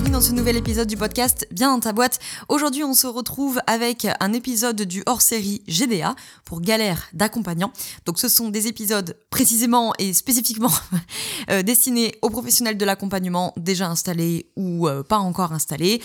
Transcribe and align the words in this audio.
Bienvenue 0.00 0.14
dans 0.14 0.22
ce 0.22 0.32
nouvel 0.32 0.56
épisode 0.56 0.88
du 0.88 0.96
podcast 0.96 1.46
Bien 1.50 1.74
dans 1.74 1.80
ta 1.80 1.92
boîte. 1.92 2.20
Aujourd'hui, 2.48 2.84
on 2.84 2.94
se 2.94 3.06
retrouve 3.06 3.60
avec 3.66 4.06
un 4.18 4.32
épisode 4.32 4.80
du 4.80 5.02
hors-série 5.04 5.62
GDA 5.68 6.14
pour 6.46 6.62
galère 6.62 7.08
d'accompagnants. 7.12 7.70
Donc 8.06 8.18
ce 8.18 8.28
sont 8.28 8.48
des 8.48 8.66
épisodes 8.66 9.18
précisément 9.28 9.92
et 9.98 10.14
spécifiquement 10.14 10.72
euh, 11.50 11.62
destinés 11.62 12.14
aux 12.22 12.30
professionnels 12.30 12.78
de 12.78 12.84
l'accompagnement 12.86 13.52
déjà 13.58 13.88
installés 13.88 14.50
ou 14.56 14.88
euh, 14.88 15.02
pas 15.02 15.18
encore 15.18 15.52
installés, 15.52 16.00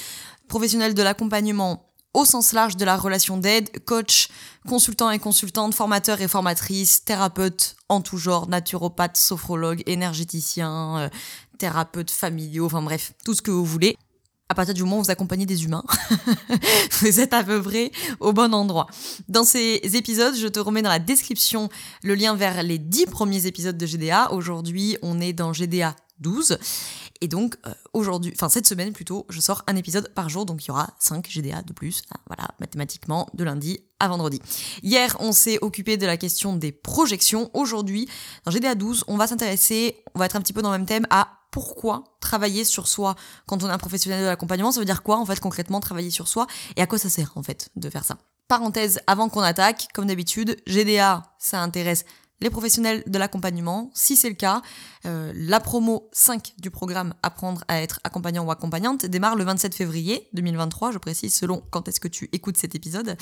professionnels 0.49 0.93
de 0.93 1.01
l'accompagnement 1.01 1.85
au 2.15 2.23
sens 2.23 2.53
large 2.53 2.77
de 2.77 2.85
la 2.85 2.95
relation 2.95 3.37
d'aide, 3.37 3.83
coach, 3.83 4.29
consultant 4.67 5.11
et 5.11 5.19
consultante, 5.19 5.75
formateur 5.75 6.21
et 6.21 6.27
formatrice, 6.27 7.03
thérapeute 7.03 7.75
en 7.89 8.01
tout 8.01 8.17
genre, 8.17 8.47
naturopathe, 8.47 9.17
sophrologue, 9.17 9.83
énergéticien, 9.85 10.97
euh, 10.97 11.09
thérapeutes 11.57 12.11
familiaux, 12.11 12.65
enfin 12.65 12.81
bref, 12.81 13.13
tout 13.23 13.33
ce 13.33 13.41
que 13.41 13.51
vous 13.51 13.65
voulez. 13.65 13.97
À 14.47 14.53
partir 14.53 14.75
du 14.75 14.83
moment 14.83 14.99
où 14.99 15.03
vous 15.03 15.11
accompagnez 15.11 15.47
des 15.47 15.63
humains, 15.63 15.83
vous 17.01 17.19
êtes 17.19 17.33
à 17.33 17.43
peu 17.43 17.61
près 17.63 17.91
au 18.19 18.31
bon 18.31 18.53
endroit. 18.53 18.85
Dans 19.27 19.43
ces 19.43 19.81
épisodes, 19.95 20.35
je 20.35 20.47
te 20.47 20.59
remets 20.59 20.83
dans 20.83 20.89
la 20.89 20.99
description 20.99 21.69
le 22.03 22.13
lien 22.13 22.35
vers 22.35 22.61
les 22.61 22.77
10 22.77 23.07
premiers 23.07 23.47
épisodes 23.47 23.75
de 23.75 23.85
GDA. 23.87 24.31
Aujourd'hui, 24.31 24.97
on 25.01 25.19
est 25.19 25.33
dans 25.33 25.51
GDA 25.51 25.95
12. 26.19 26.59
Et 27.21 27.27
donc, 27.27 27.55
euh, 27.65 27.73
aujourd'hui, 27.93 28.33
enfin 28.35 28.49
cette 28.49 28.67
semaine 28.67 28.93
plutôt, 28.93 29.25
je 29.29 29.39
sors 29.39 29.63
un 29.67 29.75
épisode 29.75 30.09
par 30.13 30.29
jour, 30.29 30.45
donc 30.45 30.63
il 30.65 30.67
y 30.67 30.71
aura 30.71 30.89
5 30.99 31.27
GDA 31.29 31.61
de 31.61 31.73
plus, 31.73 32.03
hein, 32.11 32.19
voilà, 32.27 32.49
mathématiquement, 32.59 33.29
de 33.33 33.43
lundi 33.43 33.79
à 33.99 34.07
vendredi. 34.09 34.41
Hier, 34.83 35.15
on 35.19 35.31
s'est 35.31 35.57
occupé 35.61 35.97
de 35.97 36.05
la 36.05 36.17
question 36.17 36.55
des 36.55 36.71
projections. 36.71 37.49
Aujourd'hui, 37.53 38.07
dans 38.43 38.51
GDA 38.51 38.75
12, 38.75 39.05
on 39.07 39.17
va 39.17 39.27
s'intéresser, 39.27 40.03
on 40.13 40.19
va 40.19 40.25
être 40.25 40.35
un 40.35 40.41
petit 40.41 40.53
peu 40.53 40.61
dans 40.61 40.71
le 40.71 40.77
même 40.77 40.87
thème, 40.87 41.07
à 41.09 41.29
pourquoi 41.55 42.03
travailler 42.19 42.65
sur 42.65 42.85
soi 42.85 43.15
quand 43.45 43.63
on 43.63 43.69
est 43.69 43.71
un 43.71 43.77
professionnel 43.77 44.19
de 44.19 44.25
l'accompagnement. 44.25 44.73
Ça 44.73 44.81
veut 44.81 44.85
dire 44.85 45.03
quoi, 45.03 45.15
en 45.15 45.25
fait, 45.25 45.39
concrètement, 45.39 45.79
travailler 45.79 46.09
sur 46.09 46.27
soi 46.27 46.47
et 46.75 46.81
à 46.81 46.85
quoi 46.85 46.97
ça 46.97 47.07
sert, 47.07 47.31
en 47.35 47.43
fait, 47.43 47.69
de 47.77 47.89
faire 47.89 48.03
ça? 48.03 48.17
Parenthèse 48.49 48.99
avant 49.07 49.29
qu'on 49.29 49.39
attaque, 49.39 49.87
comme 49.93 50.05
d'habitude, 50.05 50.57
GDA, 50.67 51.23
ça 51.39 51.61
intéresse 51.61 52.03
les 52.41 52.49
professionnels 52.49 53.03
de 53.07 53.17
l'accompagnement. 53.17 53.91
Si 53.93 54.15
c'est 54.15 54.29
le 54.29 54.35
cas, 54.35 54.61
euh, 55.05 55.31
la 55.35 55.59
promo 55.59 56.09
5 56.11 56.53
du 56.59 56.69
programme 56.69 57.13
Apprendre 57.23 57.63
à 57.67 57.81
être 57.81 57.99
accompagnant 58.03 58.43
ou 58.45 58.51
accompagnante 58.51 59.05
démarre 59.05 59.35
le 59.35 59.43
27 59.43 59.73
février 59.73 60.27
2023, 60.33 60.91
je 60.91 60.97
précise, 60.97 61.33
selon 61.33 61.63
quand 61.71 61.87
est-ce 61.87 61.99
que 61.99 62.07
tu 62.07 62.29
écoutes 62.33 62.57
cet 62.57 62.75
épisode. 62.75 63.17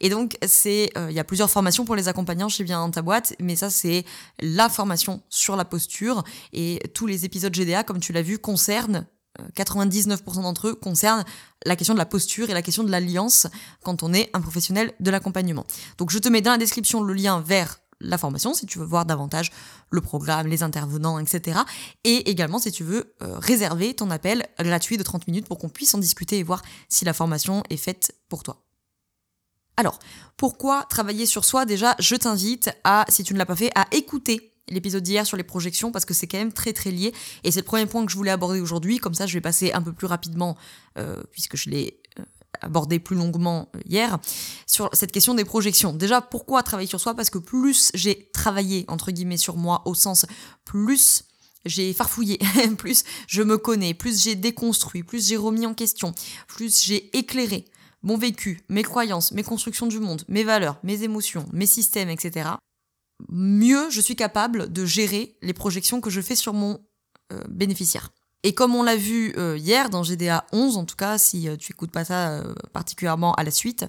Et 0.00 0.08
donc, 0.08 0.36
c'est, 0.46 0.90
euh, 0.96 1.10
il 1.10 1.16
y 1.16 1.20
a 1.20 1.24
plusieurs 1.24 1.50
formations 1.50 1.84
pour 1.84 1.96
les 1.96 2.08
accompagnants 2.08 2.48
chez 2.48 2.64
Bien 2.64 2.80
dans 2.80 2.90
ta 2.90 3.02
boîte, 3.02 3.34
mais 3.40 3.54
ça, 3.54 3.70
c'est 3.70 4.04
la 4.40 4.68
formation 4.68 5.22
sur 5.28 5.56
la 5.56 5.64
posture. 5.64 6.24
Et 6.52 6.80
tous 6.94 7.06
les 7.06 7.24
épisodes 7.24 7.54
GDA, 7.54 7.84
comme 7.84 8.00
tu 8.00 8.12
l'as 8.12 8.22
vu, 8.22 8.38
concernent 8.38 9.06
99% 9.54 10.12
euh, 10.38 10.42
d'entre 10.42 10.68
eux 10.68 10.74
concernent 10.74 11.24
la 11.64 11.76
question 11.76 11.94
de 11.94 11.98
la 11.98 12.06
posture 12.06 12.50
et 12.50 12.54
la 12.54 12.62
question 12.62 12.84
de 12.84 12.90
l'alliance 12.90 13.46
quand 13.82 14.02
on 14.02 14.12
est 14.12 14.30
un 14.32 14.40
professionnel 14.40 14.92
de 15.00 15.10
l'accompagnement. 15.10 15.66
Donc 15.98 16.10
je 16.10 16.18
te 16.18 16.28
mets 16.28 16.40
dans 16.40 16.52
la 16.52 16.58
description 16.58 17.02
le 17.02 17.14
lien 17.14 17.40
vers 17.40 17.78
la 18.00 18.18
formation 18.18 18.54
si 18.54 18.66
tu 18.66 18.78
veux 18.78 18.84
voir 18.84 19.06
davantage 19.06 19.50
le 19.90 20.00
programme, 20.00 20.46
les 20.46 20.62
intervenants, 20.62 21.18
etc. 21.18 21.60
Et 22.04 22.30
également 22.30 22.58
si 22.58 22.72
tu 22.72 22.84
veux 22.84 23.14
euh, 23.22 23.38
réserver 23.38 23.94
ton 23.94 24.10
appel 24.10 24.46
gratuit 24.58 24.96
de 24.96 25.02
30 25.02 25.26
minutes 25.28 25.46
pour 25.46 25.58
qu'on 25.58 25.68
puisse 25.68 25.94
en 25.94 25.98
discuter 25.98 26.38
et 26.38 26.42
voir 26.42 26.62
si 26.88 27.04
la 27.04 27.12
formation 27.12 27.62
est 27.70 27.76
faite 27.76 28.14
pour 28.28 28.42
toi. 28.42 28.62
Alors, 29.76 29.98
pourquoi 30.36 30.86
travailler 30.88 31.26
sur 31.26 31.44
soi? 31.44 31.66
Déjà, 31.66 31.94
je 31.98 32.16
t'invite 32.16 32.70
à, 32.84 33.04
si 33.08 33.24
tu 33.24 33.34
ne 33.34 33.38
l'as 33.38 33.46
pas 33.46 33.56
fait, 33.56 33.70
à 33.74 33.86
écouter 33.92 34.54
l'épisode 34.68 35.02
d'hier 35.02 35.26
sur 35.26 35.36
les 35.36 35.44
projections 35.44 35.92
parce 35.92 36.04
que 36.04 36.14
c'est 36.14 36.26
quand 36.26 36.38
même 36.38 36.52
très 36.52 36.72
très 36.72 36.90
lié 36.90 37.14
et 37.44 37.50
c'est 37.50 37.60
le 37.60 37.66
premier 37.66 37.86
point 37.86 38.04
que 38.04 38.10
je 38.10 38.16
voulais 38.16 38.32
aborder 38.32 38.60
aujourd'hui 38.60 38.98
comme 38.98 39.14
ça 39.14 39.24
je 39.24 39.34
vais 39.34 39.40
passer 39.40 39.72
un 39.72 39.80
peu 39.80 39.92
plus 39.92 40.08
rapidement 40.08 40.56
euh, 40.98 41.22
puisque 41.30 41.56
je 41.56 41.70
l'ai 41.70 42.00
abordé 42.60 42.98
plus 42.98 43.16
longuement 43.16 43.68
euh, 43.74 43.80
hier, 43.88 44.18
sur 44.66 44.90
cette 44.92 45.12
question 45.12 45.34
des 45.34 45.44
projections. 45.44 45.92
Déjà, 45.92 46.20
pourquoi 46.20 46.62
travailler 46.62 46.88
sur 46.88 47.00
soi? 47.00 47.14
Parce 47.14 47.30
que 47.30 47.38
plus 47.38 47.90
j'ai 47.94 48.30
travaillé, 48.32 48.84
entre 48.88 49.10
guillemets, 49.10 49.36
sur 49.36 49.56
moi, 49.56 49.82
au 49.84 49.94
sens 49.94 50.26
plus 50.64 51.24
j'ai 51.64 51.92
farfouillé, 51.92 52.38
plus 52.78 53.04
je 53.26 53.42
me 53.42 53.58
connais, 53.58 53.94
plus 53.94 54.22
j'ai 54.22 54.34
déconstruit, 54.34 55.02
plus 55.02 55.28
j'ai 55.28 55.36
remis 55.36 55.66
en 55.66 55.74
question, 55.74 56.14
plus 56.46 56.82
j'ai 56.82 57.16
éclairé 57.16 57.66
mon 58.02 58.16
vécu, 58.16 58.60
mes 58.68 58.84
croyances, 58.84 59.32
mes 59.32 59.42
constructions 59.42 59.86
du 59.86 59.98
monde, 59.98 60.22
mes 60.28 60.44
valeurs, 60.44 60.78
mes 60.84 61.02
émotions, 61.02 61.46
mes 61.52 61.66
systèmes, 61.66 62.08
etc., 62.08 62.50
mieux 63.28 63.90
je 63.90 64.00
suis 64.00 64.16
capable 64.16 64.72
de 64.72 64.84
gérer 64.84 65.36
les 65.42 65.54
projections 65.54 66.00
que 66.00 66.10
je 66.10 66.20
fais 66.20 66.36
sur 66.36 66.52
mon 66.52 66.78
euh, 67.32 67.42
bénéficiaire. 67.48 68.10
Et 68.46 68.52
comme 68.52 68.76
on 68.76 68.84
l'a 68.84 68.94
vu 68.94 69.34
euh, 69.38 69.58
hier 69.58 69.90
dans 69.90 70.04
GDA 70.04 70.44
11, 70.52 70.76
en 70.76 70.84
tout 70.84 70.94
cas, 70.94 71.18
si 71.18 71.48
euh, 71.48 71.56
tu 71.56 71.72
écoutes 71.72 71.90
pas 71.90 72.04
ça 72.04 72.28
euh, 72.28 72.54
particulièrement 72.72 73.34
à 73.34 73.42
la 73.42 73.50
suite, 73.50 73.84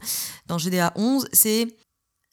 dans 0.47 0.57
GDA 0.57 0.93
11, 0.95 1.27
c'est 1.31 1.67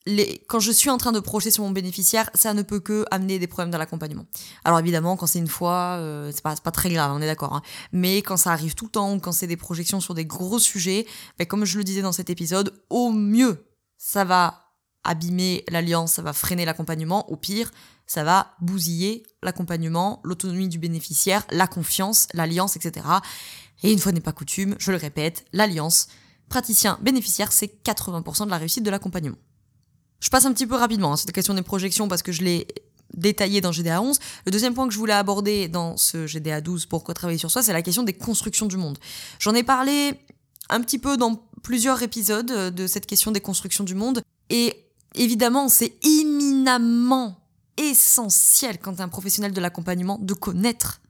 les... 0.06 0.42
quand 0.48 0.58
je 0.58 0.72
suis 0.72 0.88
en 0.88 0.96
train 0.96 1.12
de 1.12 1.20
projeter 1.20 1.50
sur 1.50 1.64
mon 1.64 1.70
bénéficiaire, 1.70 2.30
ça 2.32 2.54
ne 2.54 2.62
peut 2.62 2.80
que 2.80 3.04
amener 3.10 3.38
des 3.38 3.46
problèmes 3.46 3.70
dans 3.70 3.76
l'accompagnement. 3.76 4.24
Alors 4.64 4.78
évidemment, 4.78 5.18
quand 5.18 5.26
c'est 5.26 5.38
une 5.38 5.48
fois, 5.48 6.00
c'est 6.32 6.40
pas, 6.40 6.56
pas 6.56 6.70
très 6.70 6.88
grave, 6.88 7.12
on 7.14 7.20
est 7.20 7.26
d'accord. 7.26 7.52
Hein. 7.52 7.62
Mais 7.92 8.22
quand 8.22 8.38
ça 8.38 8.52
arrive 8.52 8.74
tout 8.74 8.86
le 8.86 8.92
temps, 8.92 9.18
quand 9.18 9.32
c'est 9.32 9.46
des 9.46 9.58
projections 9.58 10.00
sur 10.00 10.14
des 10.14 10.24
gros 10.24 10.58
sujets, 10.58 11.06
ben, 11.38 11.46
comme 11.46 11.66
je 11.66 11.76
le 11.76 11.84
disais 11.84 12.00
dans 12.00 12.12
cet 12.12 12.30
épisode, 12.30 12.72
au 12.88 13.12
mieux, 13.12 13.66
ça 13.98 14.24
va 14.24 14.64
abîmer 15.04 15.62
l'alliance, 15.68 16.12
ça 16.12 16.22
va 16.22 16.32
freiner 16.32 16.64
l'accompagnement. 16.64 17.30
Au 17.30 17.36
pire, 17.36 17.70
ça 18.06 18.24
va 18.24 18.54
bousiller 18.60 19.24
l'accompagnement, 19.42 20.20
l'autonomie 20.24 20.68
du 20.68 20.78
bénéficiaire, 20.78 21.44
la 21.50 21.66
confiance, 21.66 22.28
l'alliance, 22.34 22.76
etc. 22.76 23.06
Et 23.82 23.92
une 23.92 23.98
fois 23.98 24.12
n'est 24.12 24.20
pas 24.20 24.32
coutume, 24.32 24.76
je 24.78 24.90
le 24.90 24.96
répète, 24.96 25.44
l'alliance 25.52 26.08
praticien-bénéficiaire, 26.48 27.52
c'est 27.52 27.82
80% 27.84 28.44
de 28.44 28.50
la 28.50 28.58
réussite 28.58 28.84
de 28.84 28.90
l'accompagnement. 28.90 29.38
Je 30.20 30.30
passe 30.30 30.44
un 30.46 30.52
petit 30.52 30.66
peu 30.66 30.76
rapidement 30.76 31.12
hein, 31.12 31.16
cette 31.16 31.32
question 31.32 31.54
des 31.54 31.62
projections 31.62 32.08
parce 32.08 32.22
que 32.22 32.32
je 32.32 32.42
l'ai 32.42 32.66
détaillé 33.14 33.60
dans 33.60 33.72
GDA 33.72 34.00
11. 34.00 34.18
Le 34.46 34.52
deuxième 34.52 34.74
point 34.74 34.86
que 34.86 34.94
je 34.94 34.98
voulais 34.98 35.12
aborder 35.12 35.68
dans 35.68 35.96
ce 35.96 36.26
GDA 36.26 36.60
12, 36.60 36.86
pourquoi 36.86 37.14
travailler 37.14 37.38
sur 37.38 37.50
soi, 37.50 37.62
c'est 37.62 37.72
la 37.72 37.82
question 37.82 38.02
des 38.02 38.12
constructions 38.12 38.66
du 38.66 38.76
monde. 38.76 38.98
J'en 39.38 39.54
ai 39.54 39.62
parlé 39.62 40.14
un 40.70 40.80
petit 40.80 40.98
peu 40.98 41.16
dans 41.16 41.42
plusieurs 41.62 42.02
épisodes 42.02 42.74
de 42.74 42.86
cette 42.86 43.06
question 43.06 43.32
des 43.32 43.40
constructions 43.40 43.84
du 43.84 43.94
monde. 43.94 44.22
Et 44.50 44.86
évidemment, 45.14 45.68
c'est 45.68 45.94
éminemment 46.04 47.43
essentiel 47.76 48.78
quand 48.78 48.94
tu 48.94 48.98
es 48.98 49.02
un 49.02 49.08
professionnel 49.08 49.52
de 49.52 49.60
l'accompagnement 49.60 50.18
de 50.20 50.34
connaître 50.34 51.00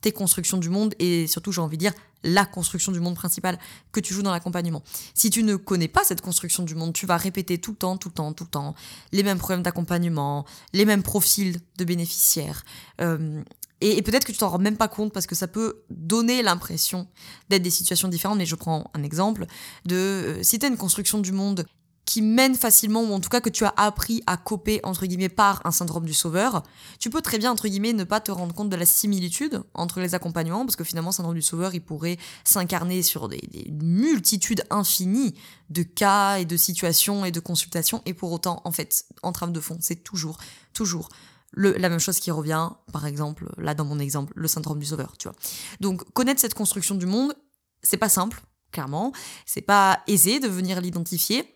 tes 0.00 0.12
constructions 0.12 0.58
du 0.58 0.68
monde 0.68 0.94
et 0.98 1.26
surtout, 1.26 1.52
j'ai 1.52 1.60
envie 1.60 1.76
de 1.76 1.80
dire, 1.80 1.92
la 2.22 2.44
construction 2.44 2.92
du 2.92 3.00
monde 3.00 3.14
principale 3.14 3.58
que 3.92 4.00
tu 4.00 4.12
joues 4.12 4.22
dans 4.22 4.32
l'accompagnement. 4.32 4.82
Si 5.14 5.30
tu 5.30 5.42
ne 5.42 5.56
connais 5.56 5.88
pas 5.88 6.04
cette 6.04 6.20
construction 6.20 6.64
du 6.64 6.74
monde, 6.74 6.92
tu 6.92 7.06
vas 7.06 7.16
répéter 7.16 7.58
tout 7.58 7.72
le 7.72 7.76
temps, 7.76 7.96
tout 7.96 8.08
le 8.08 8.14
temps, 8.14 8.32
tout 8.32 8.44
le 8.44 8.50
temps 8.50 8.74
les 9.12 9.22
mêmes 9.22 9.38
problèmes 9.38 9.62
d'accompagnement, 9.62 10.44
les 10.72 10.84
mêmes 10.84 11.02
profils 11.02 11.58
de 11.78 11.84
bénéficiaires. 11.84 12.64
Euh, 13.00 13.42
et, 13.80 14.00
peut-être 14.02 14.24
que 14.24 14.32
tu 14.32 14.38
t'en 14.38 14.48
rends 14.48 14.58
même 14.58 14.76
pas 14.76 14.88
compte 14.88 15.12
parce 15.12 15.26
que 15.26 15.34
ça 15.34 15.48
peut 15.48 15.82
donner 15.90 16.42
l'impression 16.42 17.06
d'être 17.50 17.62
des 17.62 17.70
situations 17.70 18.08
différentes. 18.08 18.38
Mais 18.38 18.46
je 18.46 18.54
prends 18.54 18.90
un 18.94 19.02
exemple 19.02 19.46
de 19.84 19.96
euh, 19.96 20.42
si 20.42 20.58
tu 20.58 20.64
as 20.64 20.68
une 20.68 20.78
construction 20.78 21.18
du 21.18 21.32
monde 21.32 21.66
qui 22.06 22.22
mène 22.22 22.54
facilement, 22.54 23.02
ou 23.02 23.12
en 23.12 23.20
tout 23.20 23.28
cas 23.28 23.40
que 23.40 23.50
tu 23.50 23.64
as 23.64 23.74
appris 23.76 24.22
à 24.28 24.36
coper, 24.36 24.80
entre 24.84 25.06
guillemets, 25.06 25.28
par 25.28 25.60
un 25.64 25.72
syndrome 25.72 26.06
du 26.06 26.14
sauveur, 26.14 26.62
tu 27.00 27.10
peux 27.10 27.20
très 27.20 27.36
bien, 27.36 27.50
entre 27.50 27.66
guillemets, 27.66 27.92
ne 27.92 28.04
pas 28.04 28.20
te 28.20 28.30
rendre 28.30 28.54
compte 28.54 28.70
de 28.70 28.76
la 28.76 28.86
similitude 28.86 29.62
entre 29.74 30.00
les 30.00 30.14
accompagnements, 30.14 30.64
parce 30.64 30.76
que 30.76 30.84
finalement, 30.84 31.10
syndrome 31.10 31.34
du 31.34 31.42
sauveur, 31.42 31.74
il 31.74 31.82
pourrait 31.82 32.16
s'incarner 32.44 33.02
sur 33.02 33.28
des, 33.28 33.42
multitudes 33.82 34.62
infinies 34.70 35.34
de 35.68 35.82
cas 35.82 36.36
et 36.36 36.44
de 36.44 36.56
situations 36.56 37.24
et 37.24 37.32
de 37.32 37.40
consultations, 37.40 38.02
et 38.06 38.14
pour 38.14 38.30
autant, 38.30 38.62
en 38.64 38.70
fait, 38.70 39.04
en 39.24 39.32
trame 39.32 39.52
de 39.52 39.60
fond, 39.60 39.76
c'est 39.80 40.04
toujours, 40.04 40.38
toujours 40.72 41.08
la 41.56 41.88
même 41.88 41.98
chose 41.98 42.20
qui 42.20 42.30
revient, 42.30 42.70
par 42.92 43.06
exemple, 43.06 43.52
là 43.58 43.74
dans 43.74 43.84
mon 43.84 43.98
exemple, 43.98 44.32
le 44.36 44.46
syndrome 44.46 44.78
du 44.78 44.86
sauveur, 44.86 45.16
tu 45.18 45.26
vois. 45.26 45.36
Donc, 45.80 46.04
connaître 46.12 46.40
cette 46.40 46.54
construction 46.54 46.94
du 46.94 47.06
monde, 47.06 47.34
c'est 47.82 47.96
pas 47.96 48.08
simple, 48.08 48.42
clairement, 48.70 49.12
c'est 49.44 49.62
pas 49.62 50.02
aisé 50.06 50.38
de 50.38 50.48
venir 50.48 50.80
l'identifier, 50.80 51.55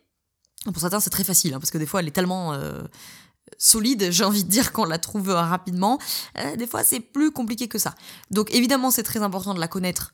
pour 0.65 0.81
certains, 0.81 1.01
c'est 1.01 1.11
très 1.11 1.25
facile, 1.25 1.55
hein, 1.55 1.61
parce 1.61 1.71
que 1.71 1.79
des 1.79 1.87
fois, 1.87 2.01
elle 2.01 2.09
est 2.09 2.13
tellement 2.13 2.53
euh, 2.53 2.83
solide, 3.59 4.11
j'ai 4.11 4.25
envie 4.25 4.45
de 4.45 4.51
dire, 4.51 4.73
qu'on 4.73 4.85
la 4.85 4.99
trouve 4.99 5.31
rapidement. 5.31 5.99
Euh, 6.39 6.57
des 6.57 6.67
fois, 6.67 6.85
c'est 6.85 7.01
plus 7.01 7.31
compliqué 7.31 7.69
que 7.69 7.79
ça. 7.79 7.95
Donc, 8.31 8.53
évidemment, 8.55 8.91
c'est 8.91 9.03
très 9.03 9.23
important 9.23 9.55
de 9.55 9.61
la 9.61 9.69
connaître 9.69 10.13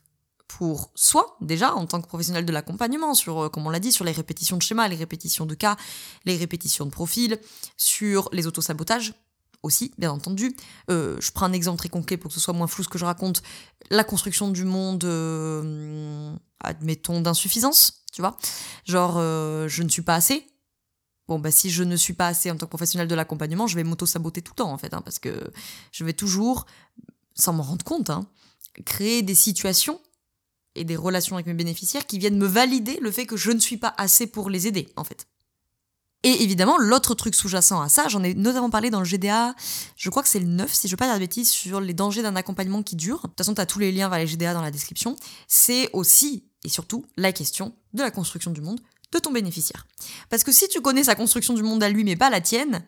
pour 0.48 0.90
soi, 0.94 1.36
déjà, 1.40 1.74
en 1.74 1.86
tant 1.86 2.00
que 2.00 2.06
professionnel 2.06 2.46
de 2.46 2.52
l'accompagnement, 2.52 3.14
sur, 3.14 3.44
euh, 3.44 3.48
comme 3.48 3.66
on 3.66 3.70
l'a 3.70 3.80
dit, 3.80 3.92
sur 3.92 4.04
les 4.04 4.12
répétitions 4.12 4.56
de 4.56 4.62
schémas, 4.62 4.88
les 4.88 4.96
répétitions 4.96 5.46
de 5.46 5.54
cas, 5.54 5.76
les 6.24 6.36
répétitions 6.36 6.86
de 6.86 6.90
profils, 6.90 7.38
sur 7.76 8.28
les 8.32 8.46
autosabotages 8.46 9.14
aussi, 9.62 9.92
bien 9.98 10.12
entendu. 10.12 10.54
Euh, 10.90 11.16
je 11.20 11.30
prends 11.32 11.46
un 11.46 11.52
exemple 11.52 11.78
très 11.78 11.88
concret 11.88 12.16
pour 12.16 12.28
que 12.28 12.34
ce 12.34 12.40
soit 12.40 12.54
moins 12.54 12.68
flou 12.68 12.84
ce 12.84 12.88
que 12.88 12.98
je 12.98 13.04
raconte. 13.04 13.42
La 13.90 14.04
construction 14.04 14.48
du 14.48 14.64
monde, 14.64 15.04
euh, 15.04 16.32
admettons, 16.60 17.20
d'insuffisance, 17.20 18.04
tu 18.16 18.22
vois. 18.22 18.38
Genre, 18.86 19.16
euh, 19.18 19.68
je 19.68 19.82
ne 19.82 19.90
suis 19.90 20.00
pas 20.00 20.14
assez. 20.14 20.46
Bon, 21.28 21.38
bah 21.38 21.50
si 21.50 21.68
je 21.68 21.82
ne 21.82 21.96
suis 21.96 22.14
pas 22.14 22.28
assez 22.28 22.50
en 22.50 22.56
tant 22.56 22.64
que 22.64 22.70
professionnel 22.70 23.08
de 23.08 23.14
l'accompagnement, 23.14 23.66
je 23.66 23.76
vais 23.76 23.84
m'auto-saboter 23.84 24.40
tout 24.40 24.52
le 24.52 24.56
temps, 24.56 24.72
en 24.72 24.78
fait, 24.78 24.94
hein, 24.94 25.02
parce 25.02 25.18
que 25.18 25.50
je 25.92 26.02
vais 26.02 26.14
toujours, 26.14 26.64
sans 27.34 27.52
m'en 27.52 27.62
rendre 27.62 27.84
compte, 27.84 28.08
hein, 28.08 28.26
créer 28.86 29.20
des 29.20 29.34
situations 29.34 30.00
et 30.76 30.84
des 30.84 30.96
relations 30.96 31.36
avec 31.36 31.44
mes 31.44 31.52
bénéficiaires 31.52 32.06
qui 32.06 32.18
viennent 32.18 32.38
me 32.38 32.46
valider 32.46 32.98
le 33.02 33.10
fait 33.10 33.26
que 33.26 33.36
je 33.36 33.50
ne 33.50 33.58
suis 33.58 33.76
pas 33.76 33.94
assez 33.98 34.26
pour 34.26 34.48
les 34.48 34.66
aider, 34.66 34.88
en 34.96 35.04
fait. 35.04 35.26
Et 36.22 36.42
évidemment, 36.42 36.78
l'autre 36.78 37.14
truc 37.14 37.34
sous-jacent 37.34 37.82
à 37.82 37.90
ça, 37.90 38.08
j'en 38.08 38.22
ai 38.22 38.32
notamment 38.32 38.70
parlé 38.70 38.88
dans 38.88 39.00
le 39.00 39.04
GDA, 39.04 39.54
je 39.94 40.08
crois 40.08 40.22
que 40.22 40.28
c'est 40.30 40.40
le 40.40 40.46
9, 40.46 40.72
si 40.72 40.88
je 40.88 40.92
veux 40.94 40.96
pas 40.96 41.04
dire 41.04 41.16
de 41.16 41.20
bêtises, 41.20 41.50
sur 41.50 41.82
les 41.82 41.92
dangers 41.92 42.22
d'un 42.22 42.34
accompagnement 42.34 42.82
qui 42.82 42.96
dure. 42.96 43.18
De 43.18 43.26
toute 43.28 43.36
façon, 43.36 43.54
tu 43.54 43.60
as 43.60 43.66
tous 43.66 43.78
les 43.78 43.92
liens 43.92 44.08
vers 44.08 44.18
les 44.18 44.26
GDA 44.26 44.54
dans 44.54 44.62
la 44.62 44.70
description. 44.70 45.16
C'est 45.48 45.90
aussi, 45.92 46.45
et 46.64 46.68
surtout, 46.68 47.04
la 47.16 47.32
question 47.32 47.74
de 47.92 48.02
la 48.02 48.10
construction 48.10 48.50
du 48.50 48.60
monde 48.60 48.80
de 49.12 49.18
ton 49.18 49.30
bénéficiaire. 49.30 49.86
Parce 50.30 50.44
que 50.44 50.52
si 50.52 50.68
tu 50.68 50.80
connais 50.80 51.04
sa 51.04 51.14
construction 51.14 51.54
du 51.54 51.62
monde 51.62 51.82
à 51.82 51.88
lui, 51.88 52.04
mais 52.04 52.16
pas 52.16 52.30
la 52.30 52.40
tienne, 52.40 52.84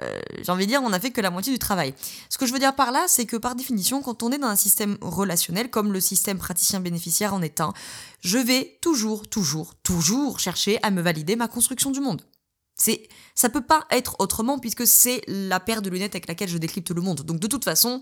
euh, 0.00 0.20
j'ai 0.42 0.50
envie 0.50 0.64
de 0.64 0.70
dire, 0.70 0.82
on 0.82 0.88
n'a 0.88 1.00
fait 1.00 1.10
que 1.10 1.20
la 1.20 1.30
moitié 1.30 1.52
du 1.52 1.58
travail. 1.58 1.94
Ce 2.30 2.38
que 2.38 2.46
je 2.46 2.52
veux 2.52 2.58
dire 2.58 2.74
par 2.74 2.92
là, 2.92 3.04
c'est 3.08 3.26
que 3.26 3.36
par 3.36 3.54
définition, 3.54 4.02
quand 4.02 4.22
on 4.22 4.32
est 4.32 4.38
dans 4.38 4.48
un 4.48 4.56
système 4.56 4.96
relationnel, 5.00 5.70
comme 5.70 5.92
le 5.92 6.00
système 6.00 6.38
praticien-bénéficiaire 6.38 7.34
en 7.34 7.42
est 7.42 7.60
un, 7.60 7.72
je 8.20 8.38
vais 8.38 8.78
toujours, 8.80 9.28
toujours, 9.28 9.74
toujours 9.82 10.38
chercher 10.38 10.78
à 10.82 10.90
me 10.90 11.02
valider 11.02 11.36
ma 11.36 11.48
construction 11.48 11.90
du 11.90 12.00
monde. 12.00 12.22
C'est, 12.74 13.06
ça 13.34 13.50
peut 13.50 13.64
pas 13.64 13.86
être 13.90 14.16
autrement 14.18 14.58
puisque 14.58 14.86
c'est 14.86 15.22
la 15.28 15.60
paire 15.60 15.82
de 15.82 15.90
lunettes 15.90 16.14
avec 16.14 16.26
laquelle 16.26 16.48
je 16.48 16.58
décrypte 16.58 16.90
le 16.90 17.02
monde. 17.02 17.20
Donc 17.20 17.38
de 17.38 17.46
toute 17.46 17.64
façon, 17.64 18.00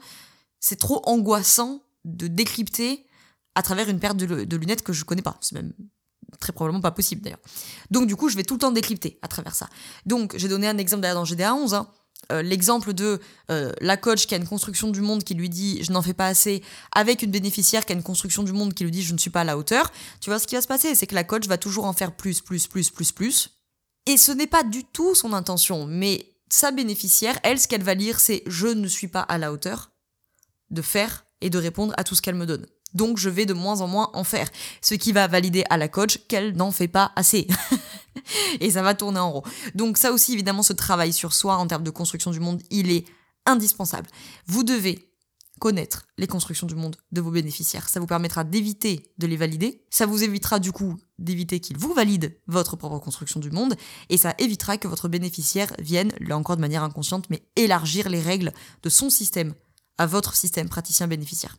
c'est 0.61 0.78
trop 0.78 1.02
angoissant 1.06 1.82
de 2.05 2.28
décrypter 2.28 3.05
à 3.55 3.62
travers 3.62 3.88
une 3.88 3.99
paire 3.99 4.14
de, 4.14 4.56
lunettes 4.56 4.82
que 4.82 4.93
je 4.93 5.05
connais 5.05 5.23
pas. 5.23 5.37
C'est 5.41 5.55
même 5.55 5.73
très 6.38 6.52
probablement 6.52 6.81
pas 6.81 6.93
possible 6.93 7.23
d'ailleurs. 7.23 7.41
Donc 7.91 8.06
du 8.06 8.17
coup, 8.17 8.29
je 8.29 8.37
vais 8.37 8.44
tout 8.44 8.55
le 8.55 8.61
temps 8.61 8.70
décrypter 8.70 9.19
à 9.23 9.29
travers 9.29 9.55
ça. 9.55 9.69
Donc 10.06 10.35
j'ai 10.37 10.49
donné 10.49 10.69
un 10.69 10.79
exemple 10.79 11.02
d'ailleurs 11.02 11.17
dans 11.17 11.25
GDA 11.25 11.55
11. 11.55 11.75
Hein. 11.75 11.88
Euh, 12.31 12.43
l'exemple 12.43 12.93
de 12.93 13.19
euh, 13.50 13.73
la 13.81 13.97
coach 13.97 14.26
qui 14.26 14.35
a 14.35 14.37
une 14.37 14.47
construction 14.47 14.91
du 14.91 15.00
monde 15.00 15.25
qui 15.25 15.35
lui 15.35 15.49
dit 15.49 15.82
je 15.82 15.91
n'en 15.91 16.02
fais 16.02 16.14
pas 16.14 16.26
assez, 16.26 16.62
avec 16.93 17.23
une 17.23 17.31
bénéficiaire 17.31 17.85
qui 17.85 17.93
a 17.93 17.97
une 17.97 18.02
construction 18.02 18.43
du 18.43 18.52
monde 18.52 18.75
qui 18.75 18.85
lui 18.85 18.91
dit 18.91 19.02
je 19.02 19.12
ne 19.12 19.19
suis 19.19 19.31
pas 19.31 19.41
à 19.41 19.44
la 19.44 19.56
hauteur, 19.56 19.91
tu 20.20 20.31
vois 20.31 20.38
ce 20.38 20.46
qui 20.46 20.55
va 20.55 20.61
se 20.61 20.69
passer, 20.69 20.94
c'est 20.94 21.06
que 21.06 21.14
la 21.14 21.25
coach 21.25 21.46
va 21.49 21.58
toujours 21.58 21.87
en 21.87 21.93
faire 21.93 22.14
plus, 22.14 22.41
plus, 22.41 22.67
plus, 22.67 22.91
plus, 22.91 23.11
plus, 23.11 23.50
et 24.06 24.17
ce 24.17 24.32
n'est 24.32 24.46
pas 24.46 24.62
du 24.62 24.85
tout 24.85 25.14
son 25.14 25.32
intention, 25.32 25.87
mais 25.87 26.31
sa 26.50 26.73
bénéficiaire, 26.73 27.38
elle, 27.43 27.61
ce 27.61 27.69
qu'elle 27.69 27.82
va 27.82 27.94
lire, 27.94 28.20
c'est 28.20 28.43
je 28.46 28.67
ne 28.67 28.88
suis 28.88 29.08
pas 29.08 29.20
à 29.20 29.38
la 29.38 29.53
hauteur 29.53 29.93
de 30.70 30.82
faire 30.82 31.25
et 31.41 31.50
de 31.50 31.58
répondre 31.58 31.94
à 31.96 32.05
tout 32.05 32.14
ce 32.14 32.23
qu'elle 32.23 32.35
me 32.35 32.46
donne. 32.46 32.67
Donc 32.94 33.19
je 33.19 33.28
vais 33.28 33.46
de 33.46 33.54
moins 33.54 33.81
en 33.81 33.87
moins 33.87 34.10
en 34.14 34.25
faire. 34.25 34.48
Ce 34.82 34.94
qui 34.94 35.12
va 35.12 35.26
valider 35.26 35.64
à 35.70 35.76
la 35.76 35.88
coach 35.88 36.19
qu'elle 36.28 36.56
n'en 36.56 36.70
fait 36.70 36.88
pas 36.88 37.12
assez. 37.16 37.46
et 38.60 38.70
ça 38.70 38.82
va 38.82 38.94
tourner 38.94 39.20
en 39.20 39.32
rond. 39.32 39.42
Donc 39.75 39.98
ça 39.98 40.12
aussi, 40.12 40.32
évidemment, 40.32 40.62
ce 40.62 40.72
travail 40.72 41.12
sur 41.12 41.32
soi 41.32 41.56
en 41.56 41.66
termes 41.66 41.84
de 41.84 41.90
construction 41.90 42.31
du 42.31 42.40
monde, 42.40 42.62
il 42.70 42.90
est 42.90 43.04
indispensable. 43.46 44.08
Vous 44.46 44.62
devez 44.62 45.10
connaître 45.60 46.06
les 46.16 46.26
constructions 46.26 46.66
du 46.66 46.75
monde 46.75 46.96
de 47.12 47.20
vos 47.20 47.31
bénéficiaires. 47.31 47.88
Ça 47.88 48.00
vous 48.00 48.06
permettra 48.06 48.42
d'éviter 48.44 49.12
de 49.19 49.26
les 49.26 49.36
valider. 49.36 49.84
Ça 49.90 50.06
vous 50.06 50.25
évitera 50.25 50.58
du 50.58 50.72
coup 50.72 50.96
d'éviter 51.19 51.60
qu'ils 51.60 51.76
vous 51.76 51.93
valident 51.93 52.32
votre 52.46 52.76
propre 52.76 52.98
construction 52.98 53.38
du 53.38 53.50
monde. 53.50 53.76
Et 54.08 54.16
ça 54.16 54.34
évitera 54.38 54.78
que 54.78 54.88
votre 54.88 55.08
bénéficiaire 55.08 55.72
vienne, 55.78 56.12
là 56.19 56.36
encore 56.36 56.56
de 56.56 56.62
manière 56.62 56.82
inconsciente, 56.82 57.28
mais 57.28 57.43
élargir 57.56 58.08
les 58.08 58.22
règles 58.22 58.52
de 58.82 58.88
son 58.88 59.10
système 59.10 59.54
à 59.98 60.06
votre 60.06 60.34
système 60.34 60.69
praticien 60.69 61.06
bénéficiaire. 61.06 61.56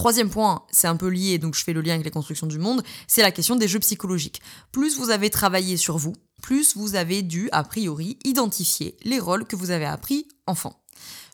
Troisième 0.00 0.30
point, 0.30 0.64
c'est 0.70 0.86
un 0.86 0.96
peu 0.96 1.08
lié, 1.08 1.36
donc 1.36 1.54
je 1.54 1.62
fais 1.62 1.74
le 1.74 1.82
lien 1.82 1.92
avec 1.92 2.06
les 2.06 2.10
constructions 2.10 2.46
du 2.46 2.58
monde, 2.58 2.82
c'est 3.06 3.20
la 3.20 3.30
question 3.30 3.54
des 3.54 3.68
jeux 3.68 3.80
psychologiques. 3.80 4.40
Plus 4.72 4.96
vous 4.96 5.10
avez 5.10 5.28
travaillé 5.28 5.76
sur 5.76 5.98
vous, 5.98 6.14
plus 6.40 6.74
vous 6.74 6.94
avez 6.94 7.20
dû, 7.20 7.50
a 7.52 7.62
priori, 7.64 8.18
identifier 8.24 8.96
les 9.02 9.18
rôles 9.18 9.44
que 9.44 9.56
vous 9.56 9.70
avez 9.70 9.84
appris 9.84 10.26
enfant. 10.46 10.82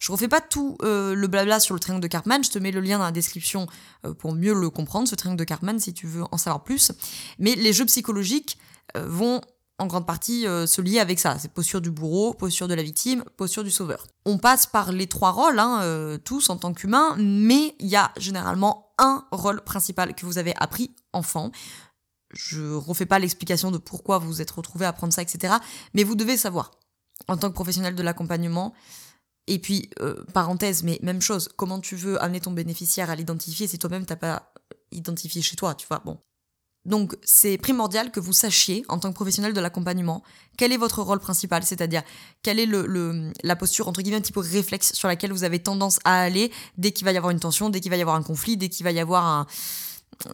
Je 0.00 0.10
refais 0.10 0.26
pas 0.26 0.40
tout 0.40 0.76
euh, 0.82 1.14
le 1.14 1.28
blabla 1.28 1.60
sur 1.60 1.74
le 1.74 1.80
triangle 1.80 2.02
de 2.02 2.08
Cartman, 2.08 2.42
je 2.42 2.50
te 2.50 2.58
mets 2.58 2.72
le 2.72 2.80
lien 2.80 2.98
dans 2.98 3.04
la 3.04 3.12
description 3.12 3.68
euh, 4.04 4.14
pour 4.14 4.32
mieux 4.32 4.52
le 4.52 4.68
comprendre, 4.68 5.06
ce 5.06 5.14
triangle 5.14 5.38
de 5.38 5.44
Cartman, 5.44 5.78
si 5.78 5.94
tu 5.94 6.08
veux 6.08 6.24
en 6.32 6.36
savoir 6.36 6.64
plus. 6.64 6.90
Mais 7.38 7.54
les 7.54 7.72
jeux 7.72 7.86
psychologiques 7.86 8.58
euh, 8.96 9.06
vont 9.06 9.42
en 9.78 9.86
grande 9.86 10.06
partie 10.06 10.42
se 10.42 10.80
lier 10.80 11.00
avec 11.00 11.18
ça. 11.18 11.38
C'est 11.38 11.52
posture 11.52 11.80
du 11.80 11.90
bourreau, 11.90 12.32
posture 12.32 12.66
de 12.66 12.74
la 12.74 12.82
victime, 12.82 13.22
posture 13.36 13.62
du 13.62 13.70
sauveur. 13.70 14.06
On 14.24 14.38
passe 14.38 14.66
par 14.66 14.90
les 14.90 15.06
trois 15.06 15.32
rôles, 15.32 15.58
hein, 15.58 16.18
tous 16.24 16.48
en 16.48 16.56
tant 16.56 16.72
qu'humains, 16.72 17.14
mais 17.18 17.74
il 17.78 17.88
y 17.88 17.96
a 17.96 18.10
généralement 18.16 18.94
un 18.98 19.24
rôle 19.30 19.62
principal 19.62 20.14
que 20.14 20.24
vous 20.24 20.38
avez 20.38 20.54
appris 20.56 20.94
enfant. 21.12 21.50
Je 22.32 22.74
refais 22.74 23.06
pas 23.06 23.18
l'explication 23.18 23.70
de 23.70 23.78
pourquoi 23.78 24.18
vous 24.18 24.28
vous 24.28 24.42
êtes 24.42 24.50
retrouvé 24.50 24.86
à 24.86 24.92
prendre 24.92 25.12
ça, 25.12 25.22
etc. 25.22 25.54
Mais 25.94 26.04
vous 26.04 26.14
devez 26.14 26.36
savoir, 26.36 26.70
en 27.28 27.36
tant 27.36 27.48
que 27.48 27.54
professionnel 27.54 27.94
de 27.94 28.02
l'accompagnement, 28.02 28.74
et 29.46 29.58
puis, 29.58 29.90
euh, 30.00 30.24
parenthèse, 30.34 30.82
mais 30.82 30.98
même 31.02 31.22
chose, 31.22 31.48
comment 31.56 31.80
tu 31.80 31.94
veux 31.94 32.20
amener 32.22 32.40
ton 32.40 32.50
bénéficiaire 32.50 33.10
à 33.10 33.14
l'identifier 33.14 33.68
si 33.68 33.78
toi-même 33.78 34.04
t'as 34.04 34.16
pas 34.16 34.52
identifié 34.90 35.40
chez 35.40 35.56
toi, 35.56 35.74
tu 35.74 35.86
vois, 35.86 36.00
bon. 36.00 36.18
Donc, 36.86 37.16
c'est 37.22 37.58
primordial 37.58 38.10
que 38.10 38.20
vous 38.20 38.32
sachiez, 38.32 38.84
en 38.88 38.98
tant 38.98 39.10
que 39.10 39.14
professionnel 39.14 39.52
de 39.52 39.60
l'accompagnement, 39.60 40.22
quel 40.56 40.72
est 40.72 40.76
votre 40.76 41.02
rôle 41.02 41.18
principal, 41.18 41.64
c'est-à-dire 41.64 42.02
quelle 42.42 42.58
est 42.58 42.68
la 43.42 43.56
posture, 43.56 43.88
entre 43.88 44.00
guillemets, 44.02 44.18
un 44.18 44.22
petit 44.22 44.32
peu 44.32 44.40
réflexe 44.40 44.92
sur 44.94 45.08
laquelle 45.08 45.32
vous 45.32 45.44
avez 45.44 45.58
tendance 45.58 45.98
à 46.04 46.20
aller 46.20 46.50
dès 46.78 46.92
qu'il 46.92 47.04
va 47.04 47.12
y 47.12 47.16
avoir 47.16 47.30
une 47.32 47.40
tension, 47.40 47.68
dès 47.68 47.80
qu'il 47.80 47.90
va 47.90 47.96
y 47.96 48.00
avoir 48.00 48.16
un 48.16 48.22
conflit, 48.22 48.56
dès 48.56 48.68
qu'il 48.68 48.84
va 48.84 48.92
y 48.92 49.00
avoir 49.00 49.24
un, 49.26 49.46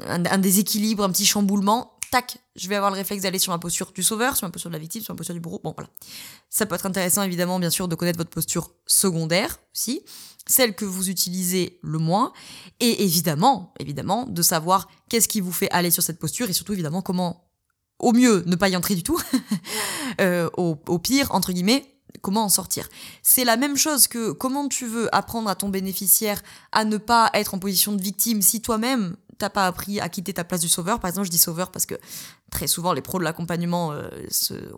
un 0.06 0.38
déséquilibre, 0.38 1.02
un 1.02 1.10
petit 1.10 1.26
chamboulement 1.26 1.98
tac, 2.12 2.36
je 2.54 2.68
vais 2.68 2.76
avoir 2.76 2.90
le 2.90 2.96
réflexe 2.98 3.22
d'aller 3.22 3.38
sur 3.38 3.52
ma 3.52 3.58
posture 3.58 3.90
du 3.92 4.02
sauveur, 4.02 4.36
sur 4.36 4.46
ma 4.46 4.52
posture 4.52 4.70
de 4.70 4.74
la 4.74 4.78
victime, 4.78 5.02
sur 5.02 5.14
ma 5.14 5.16
posture 5.16 5.34
du 5.34 5.40
bourreau. 5.40 5.60
Bon, 5.64 5.72
voilà. 5.74 5.88
Ça 6.50 6.66
peut 6.66 6.74
être 6.74 6.86
intéressant, 6.86 7.22
évidemment, 7.22 7.58
bien 7.58 7.70
sûr, 7.70 7.88
de 7.88 7.94
connaître 7.94 8.18
votre 8.18 8.30
posture 8.30 8.70
secondaire 8.86 9.58
aussi, 9.74 10.02
celle 10.46 10.74
que 10.74 10.84
vous 10.84 11.10
utilisez 11.10 11.78
le 11.82 11.98
moins, 11.98 12.32
et 12.80 13.04
évidemment, 13.04 13.72
évidemment, 13.78 14.26
de 14.26 14.42
savoir 14.42 14.88
qu'est-ce 15.08 15.28
qui 15.28 15.40
vous 15.40 15.52
fait 15.52 15.70
aller 15.70 15.90
sur 15.90 16.02
cette 16.02 16.18
posture, 16.18 16.50
et 16.50 16.52
surtout, 16.52 16.72
évidemment, 16.72 17.02
comment, 17.02 17.48
au 17.98 18.12
mieux, 18.12 18.42
ne 18.46 18.56
pas 18.56 18.68
y 18.68 18.76
entrer 18.76 18.94
du 18.94 19.02
tout, 19.02 19.20
euh, 20.20 20.50
au, 20.56 20.98
pire, 20.98 21.32
entre 21.34 21.52
guillemets, 21.52 21.86
comment 22.20 22.44
en 22.44 22.48
sortir. 22.48 22.88
C'est 23.22 23.44
la 23.44 23.56
même 23.56 23.76
chose 23.76 24.06
que 24.06 24.32
comment 24.32 24.68
tu 24.68 24.86
veux 24.86 25.14
apprendre 25.14 25.48
à 25.48 25.54
ton 25.54 25.68
bénéficiaire 25.68 26.42
à 26.72 26.84
ne 26.84 26.96
pas 26.96 27.30
être 27.34 27.54
en 27.54 27.58
position 27.58 27.92
de 27.92 28.02
victime 28.02 28.42
si 28.42 28.60
toi-même 28.60 29.16
t'as 29.38 29.50
pas 29.50 29.66
appris 29.66 29.98
à 29.98 30.08
quitter 30.08 30.34
ta 30.34 30.44
place 30.44 30.60
du 30.60 30.68
sauveur. 30.68 31.00
Par 31.00 31.08
exemple, 31.08 31.26
je 31.26 31.30
dis 31.30 31.38
sauveur 31.38 31.72
parce 31.72 31.86
que 31.86 31.96
très 32.50 32.68
souvent, 32.68 32.92
les 32.92 33.02
pros 33.02 33.18
de 33.18 33.24
l'accompagnement 33.24 33.92
euh, 33.92 34.08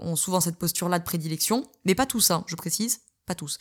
ont 0.00 0.16
souvent 0.16 0.40
cette 0.40 0.56
posture-là 0.56 0.99
de 0.99 1.04
prédilection, 1.04 1.64
mais 1.85 1.94
pas 1.94 2.06
tous, 2.06 2.30
hein, 2.30 2.44
je 2.47 2.56
précise, 2.56 3.00
pas 3.26 3.35
tous. 3.35 3.59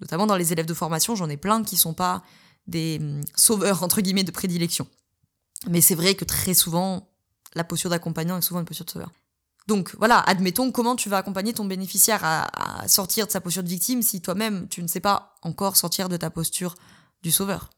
Notamment 0.00 0.26
dans 0.26 0.36
les 0.36 0.52
élèves 0.52 0.66
de 0.66 0.74
formation, 0.74 1.14
j'en 1.14 1.28
ai 1.28 1.36
plein 1.36 1.62
qui 1.62 1.76
sont 1.76 1.94
pas 1.94 2.22
des 2.66 2.98
hum, 3.00 3.20
sauveurs, 3.34 3.82
entre 3.82 4.00
guillemets, 4.00 4.24
de 4.24 4.30
prédilection. 4.30 4.86
Mais 5.68 5.80
c'est 5.80 5.94
vrai 5.94 6.14
que 6.14 6.24
très 6.24 6.54
souvent, 6.54 7.08
la 7.54 7.64
posture 7.64 7.90
d'accompagnant 7.90 8.36
est 8.38 8.42
souvent 8.42 8.60
une 8.60 8.66
posture 8.66 8.86
de 8.86 8.90
sauveur. 8.90 9.12
Donc 9.66 9.94
voilà, 9.98 10.18
admettons 10.20 10.70
comment 10.72 10.94
tu 10.94 11.08
vas 11.08 11.16
accompagner 11.18 11.54
ton 11.54 11.64
bénéficiaire 11.64 12.20
à 12.22 12.86
sortir 12.86 13.26
de 13.26 13.32
sa 13.32 13.40
posture 13.40 13.62
de 13.62 13.68
victime 13.68 14.02
si 14.02 14.20
toi-même 14.20 14.68
tu 14.68 14.82
ne 14.82 14.88
sais 14.88 15.00
pas 15.00 15.36
encore 15.40 15.78
sortir 15.78 16.10
de 16.10 16.18
ta 16.18 16.28
posture 16.28 16.74
du 17.22 17.30
sauveur? 17.30 17.70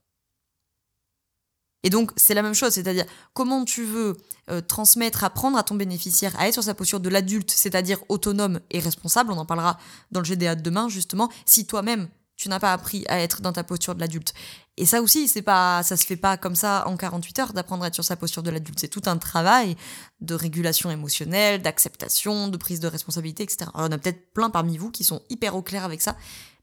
Et 1.86 1.90
donc, 1.90 2.10
c'est 2.16 2.34
la 2.34 2.42
même 2.42 2.52
chose, 2.52 2.72
c'est-à-dire 2.72 3.04
comment 3.32 3.64
tu 3.64 3.84
veux 3.84 4.16
euh, 4.50 4.60
transmettre, 4.60 5.22
apprendre 5.22 5.56
à 5.56 5.62
ton 5.62 5.76
bénéficiaire 5.76 6.34
à 6.36 6.48
être 6.48 6.54
sur 6.54 6.64
sa 6.64 6.74
posture 6.74 6.98
de 6.98 7.08
l'adulte, 7.08 7.52
c'est-à-dire 7.52 8.00
autonome 8.08 8.58
et 8.72 8.80
responsable, 8.80 9.30
on 9.30 9.38
en 9.38 9.46
parlera 9.46 9.78
dans 10.10 10.18
le 10.18 10.26
GDA 10.26 10.56
de 10.56 10.62
demain, 10.62 10.88
justement, 10.88 11.30
si 11.44 11.64
toi-même, 11.64 12.08
tu 12.34 12.48
n'as 12.48 12.58
pas 12.58 12.72
appris 12.72 13.04
à 13.06 13.20
être 13.20 13.40
dans 13.40 13.52
ta 13.52 13.62
posture 13.62 13.94
de 13.94 14.00
l'adulte. 14.00 14.34
Et 14.76 14.84
ça 14.84 15.00
aussi, 15.00 15.28
c'est 15.28 15.42
pas, 15.42 15.84
ça 15.84 15.96
se 15.96 16.04
fait 16.04 16.16
pas 16.16 16.36
comme 16.36 16.56
ça 16.56 16.82
en 16.88 16.96
48 16.96 17.38
heures 17.38 17.52
d'apprendre 17.52 17.84
à 17.84 17.86
être 17.86 17.94
sur 17.94 18.04
sa 18.04 18.16
posture 18.16 18.42
de 18.42 18.50
l'adulte. 18.50 18.80
C'est 18.80 18.88
tout 18.88 19.02
un 19.06 19.16
travail 19.16 19.76
de 20.20 20.34
régulation 20.34 20.90
émotionnelle, 20.90 21.62
d'acceptation, 21.62 22.48
de 22.48 22.56
prise 22.56 22.80
de 22.80 22.88
responsabilité, 22.88 23.44
etc. 23.44 23.70
Alors, 23.74 23.88
on 23.88 23.92
a 23.92 23.98
peut-être 23.98 24.32
plein 24.32 24.50
parmi 24.50 24.76
vous 24.76 24.90
qui 24.90 25.04
sont 25.04 25.22
hyper 25.30 25.54
au 25.54 25.62
clair 25.62 25.84
avec 25.84 26.02
ça, 26.02 26.16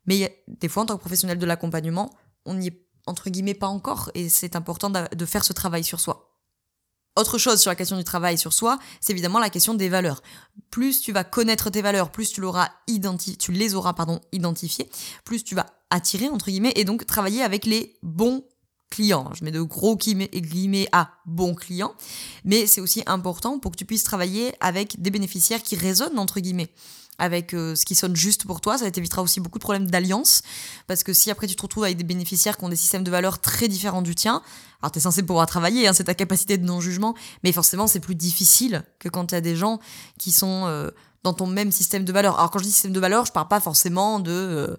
mais 0.05 0.37
des 0.49 0.67
fois, 0.67 0.83
en 0.83 0.85
tant 0.85 0.95
que 0.97 1.01
professionnel 1.01 1.37
de 1.37 1.45
l'accompagnement, 1.45 2.13
on 2.45 2.55
n'y 2.55 2.67
est 2.67 2.82
entre 3.05 3.29
guillemets 3.29 3.53
pas 3.53 3.67
encore, 3.67 4.11
et 4.13 4.29
c'est 4.29 4.55
important 4.55 4.89
de 4.89 5.25
faire 5.25 5.43
ce 5.43 5.53
travail 5.53 5.83
sur 5.83 5.99
soi. 5.99 6.33
Autre 7.15 7.37
chose 7.37 7.61
sur 7.61 7.69
la 7.69 7.75
question 7.75 7.97
du 7.97 8.03
travail 8.03 8.39
sur 8.39 8.53
soi, 8.53 8.79
c'est 8.99 9.13
évidemment 9.13 9.37
la 9.37 9.51
question 9.51 9.75
des 9.75 9.87
valeurs. 9.87 10.23
Plus 10.71 10.99
tu 10.99 11.11
vas 11.11 11.23
connaître 11.23 11.69
tes 11.69 11.83
valeurs, 11.83 12.11
plus 12.11 12.31
tu 12.31 12.41
l'auras 12.41 12.69
tu 13.37 13.51
les 13.51 13.75
auras 13.75 13.93
pardon 13.93 14.19
identifiées, 14.31 14.89
plus 15.23 15.43
tu 15.43 15.53
vas 15.53 15.67
attirer 15.91 16.27
entre 16.27 16.47
guillemets 16.47 16.73
et 16.75 16.85
donc 16.85 17.05
travailler 17.05 17.43
avec 17.43 17.65
les 17.65 17.99
bons 18.01 18.43
clients. 18.93 19.29
Je 19.33 19.43
mets 19.43 19.51
de 19.51 19.61
gros 19.61 19.97
guillemets 19.97 20.87
à 20.91 21.09
bons 21.25 21.55
clients, 21.55 21.93
mais 22.45 22.67
c'est 22.67 22.81
aussi 22.81 23.01
important 23.07 23.57
pour 23.57 23.71
que 23.71 23.77
tu 23.77 23.85
puisses 23.85 24.03
travailler 24.03 24.53
avec 24.59 25.01
des 25.01 25.09
bénéficiaires 25.09 25.63
qui 25.63 25.75
résonnent 25.75 26.19
entre 26.19 26.39
guillemets 26.39 26.69
avec 27.19 27.53
euh, 27.53 27.75
ce 27.75 27.85
qui 27.85 27.95
sonne 27.95 28.15
juste 28.15 28.45
pour 28.45 28.61
toi. 28.61 28.77
Ça 28.77 28.89
t'évitera 28.89 29.21
aussi 29.21 29.39
beaucoup 29.39 29.59
de 29.59 29.63
problèmes 29.63 29.89
d'alliance. 29.89 30.41
Parce 30.87 31.03
que 31.03 31.13
si 31.13 31.31
après 31.31 31.47
tu 31.47 31.55
te 31.55 31.61
retrouves 31.61 31.83
avec 31.83 31.97
des 31.97 32.03
bénéficiaires 32.03 32.57
qui 32.57 32.65
ont 32.65 32.69
des 32.69 32.75
systèmes 32.75 33.03
de 33.03 33.11
valeurs 33.11 33.39
très 33.39 33.67
différents 33.67 34.01
du 34.01 34.15
tien, 34.15 34.41
alors 34.81 34.91
tu 34.91 34.99
es 34.99 35.01
censé 35.01 35.23
pouvoir 35.23 35.47
travailler, 35.47 35.87
hein, 35.87 35.93
c'est 35.93 36.05
ta 36.05 36.15
capacité 36.15 36.57
de 36.57 36.65
non-jugement, 36.65 37.15
mais 37.43 37.51
forcément 37.51 37.87
c'est 37.87 37.99
plus 37.99 38.15
difficile 38.15 38.83
que 38.99 39.09
quand 39.09 39.27
tu 39.27 39.35
as 39.35 39.41
des 39.41 39.55
gens 39.55 39.79
qui 40.17 40.31
sont 40.31 40.65
euh, 40.65 40.89
dans 41.23 41.33
ton 41.33 41.47
même 41.47 41.71
système 41.71 42.03
de 42.03 42.11
valeurs. 42.11 42.37
Alors 42.37 42.51
quand 42.51 42.59
je 42.59 42.65
dis 42.65 42.71
système 42.71 42.93
de 42.93 42.99
valeurs, 42.99 43.25
je 43.25 43.31
parle 43.31 43.47
pas 43.47 43.59
forcément 43.59 44.19
de... 44.19 44.31
Euh, 44.31 44.77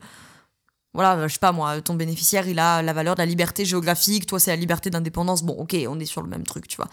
voilà, 0.95 1.27
je 1.27 1.33
sais 1.33 1.41
pas 1.41 1.51
moi, 1.51 1.81
ton 1.83 1.95
bénéficiaire, 1.95 2.47
il 2.47 2.61
a 2.61 2.81
la 2.81 2.93
valeur 2.93 3.17
de 3.17 3.21
la 3.21 3.27
liberté 3.27 3.65
géographique, 3.65 4.27
toi 4.27 4.39
c'est 4.39 4.51
la 4.53 4.57
liberté 4.57 4.91
d'indépendance. 4.91 5.43
Bon, 5.43 5.55
ok, 5.55 5.77
on 5.89 5.99
est 5.99 6.07
sur 6.07 6.23
le 6.23 6.29
même 6.29 6.45
truc, 6.45 6.69
tu 6.69 6.77
vois. 6.77 6.89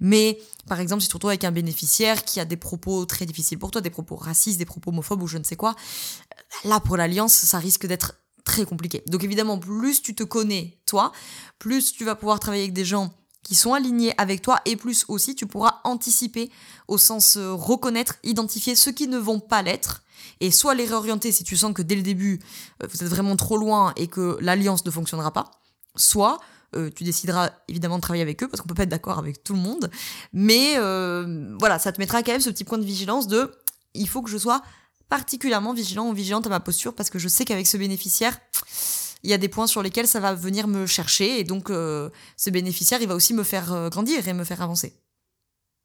Mais 0.00 0.38
par 0.66 0.80
exemple, 0.80 1.02
si 1.02 1.08
tu 1.08 1.12
te 1.12 1.16
retrouves 1.16 1.30
avec 1.30 1.44
un 1.44 1.52
bénéficiaire 1.52 2.24
qui 2.24 2.40
a 2.40 2.46
des 2.46 2.56
propos 2.56 3.04
très 3.04 3.26
difficiles 3.26 3.58
pour 3.58 3.70
toi, 3.70 3.82
des 3.82 3.90
propos 3.90 4.16
racistes, 4.16 4.58
des 4.58 4.64
propos 4.64 4.90
homophobes 4.90 5.22
ou 5.22 5.26
je 5.26 5.36
ne 5.36 5.44
sais 5.44 5.56
quoi, 5.56 5.76
là 6.64 6.80
pour 6.80 6.96
l'alliance, 6.96 7.34
ça 7.34 7.58
risque 7.58 7.86
d'être 7.86 8.14
très 8.44 8.64
compliqué. 8.64 9.02
Donc 9.06 9.22
évidemment, 9.22 9.58
plus 9.58 10.00
tu 10.00 10.14
te 10.14 10.24
connais, 10.24 10.78
toi, 10.86 11.12
plus 11.58 11.92
tu 11.92 12.04
vas 12.04 12.14
pouvoir 12.14 12.40
travailler 12.40 12.64
avec 12.64 12.74
des 12.74 12.86
gens 12.86 13.12
qui 13.42 13.54
sont 13.54 13.74
alignés 13.74 14.14
avec 14.18 14.40
toi 14.40 14.60
et 14.64 14.76
plus 14.76 15.04
aussi 15.08 15.34
tu 15.34 15.46
pourras 15.46 15.80
anticiper 15.84 16.50
au 16.88 16.96
sens 16.96 17.36
euh, 17.36 17.52
reconnaître, 17.52 18.16
identifier 18.22 18.76
ceux 18.76 18.92
qui 18.92 19.08
ne 19.08 19.18
vont 19.18 19.40
pas 19.40 19.62
l'être 19.62 20.01
et 20.40 20.50
soit 20.50 20.74
les 20.74 20.84
réorienter 20.84 21.32
si 21.32 21.44
tu 21.44 21.56
sens 21.56 21.72
que 21.72 21.82
dès 21.82 21.94
le 21.94 22.02
début 22.02 22.40
euh, 22.82 22.86
vous 22.90 23.02
êtes 23.02 23.08
vraiment 23.08 23.36
trop 23.36 23.56
loin 23.56 23.92
et 23.96 24.06
que 24.06 24.36
l'alliance 24.40 24.84
ne 24.84 24.90
fonctionnera 24.90 25.32
pas, 25.32 25.50
soit 25.96 26.38
euh, 26.74 26.90
tu 26.94 27.04
décideras 27.04 27.50
évidemment 27.68 27.96
de 27.96 28.02
travailler 28.02 28.22
avec 28.22 28.42
eux 28.42 28.48
parce 28.48 28.60
qu'on 28.60 28.68
peut 28.68 28.74
pas 28.74 28.84
être 28.84 28.88
d'accord 28.88 29.18
avec 29.18 29.42
tout 29.44 29.52
le 29.52 29.60
monde, 29.60 29.90
mais 30.32 30.74
euh, 30.78 31.54
voilà, 31.58 31.78
ça 31.78 31.92
te 31.92 32.00
mettra 32.00 32.22
quand 32.22 32.32
même 32.32 32.40
ce 32.40 32.50
petit 32.50 32.64
point 32.64 32.78
de 32.78 32.84
vigilance 32.84 33.26
de 33.26 33.52
il 33.94 34.08
faut 34.08 34.22
que 34.22 34.30
je 34.30 34.38
sois 34.38 34.62
particulièrement 35.08 35.74
vigilant 35.74 36.08
ou 36.08 36.14
vigilante 36.14 36.46
à 36.46 36.50
ma 36.50 36.60
posture 36.60 36.94
parce 36.94 37.10
que 37.10 37.18
je 37.18 37.28
sais 37.28 37.44
qu'avec 37.44 37.66
ce 37.66 37.76
bénéficiaire, 37.76 38.38
il 39.22 39.30
y 39.30 39.34
a 39.34 39.38
des 39.38 39.48
points 39.48 39.66
sur 39.66 39.82
lesquels 39.82 40.08
ça 40.08 40.18
va 40.20 40.34
venir 40.34 40.66
me 40.66 40.86
chercher 40.86 41.38
et 41.38 41.44
donc 41.44 41.68
ce 41.68 42.50
bénéficiaire, 42.50 43.02
il 43.02 43.08
va 43.08 43.14
aussi 43.14 43.34
me 43.34 43.42
faire 43.42 43.90
grandir 43.90 44.26
et 44.26 44.32
me 44.32 44.42
faire 44.42 44.62
avancer. 44.62 44.96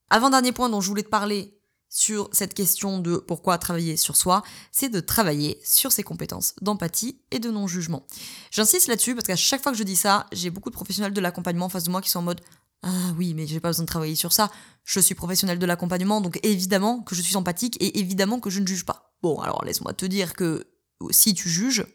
Avant-dernier 0.10 0.54
point 0.54 0.70
dont 0.70 0.80
je 0.80 0.88
voulais 0.88 1.04
te 1.04 1.10
parler 1.10 1.57
sur 1.90 2.30
cette 2.32 2.54
question 2.54 3.00
de 3.00 3.18
pourquoi 3.18 3.58
travailler 3.58 3.98
sur 3.98 4.16
soi, 4.16 4.44
c'est 4.72 4.90
de 4.90 5.00
travailler 5.00 5.60
sur 5.64 5.92
ses 5.92 6.04
compétences 6.04 6.54
d'empathie 6.62 7.20
et 7.32 7.40
de 7.40 7.50
non-jugement. 7.50 8.06
J'insiste 8.52 8.88
là-dessus 8.88 9.16
parce 9.16 9.28
qu'à 9.28 9.36
chaque 9.36 9.64
fois 9.64 9.72
que 9.72 9.78
je 9.78 9.84
dis 9.84 9.96
ça, 9.96 10.28
j'ai 10.32 10.50
beaucoup 10.50 10.70
de 10.70 10.76
professionnels 10.76 11.14
de 11.14 11.22
l'accompagnement 11.22 11.66
en 11.66 11.70
face 11.70 11.86
de 11.86 11.92
moi 11.92 12.02
qui 12.02 12.10
sont 12.10 12.20
en 12.20 12.24
mode 12.24 12.42
ah 12.84 13.14
oui, 13.18 13.34
mais 13.34 13.48
j'ai 13.48 13.60
pas 13.60 13.70
besoin 13.70 13.86
de 13.86 13.90
travailler 13.90 14.16
sur 14.16 14.34
ça. 14.34 14.52
Je 14.84 15.00
suis 15.00 15.16
professionnel 15.16 15.58
de 15.58 15.66
l'accompagnement, 15.66 16.22
donc 16.22 16.40
évidemment 16.44 17.02
que 17.02 17.16
je 17.16 17.22
suis 17.22 17.36
empathique 17.36 17.76
et 17.82 18.00
évidemment 18.00 18.40
que 18.40 18.50
je 18.50 18.60
ne 18.60 18.68
juge 18.68 18.86
pas. 18.86 19.14
Bon, 19.24 19.40
alors 19.40 19.66
laisse-moi 19.66 19.94
te 19.94 20.06
dire 20.06 20.34
que 20.34 20.68
si 21.10 21.34
tu 21.34 21.50
juges, 21.50 21.86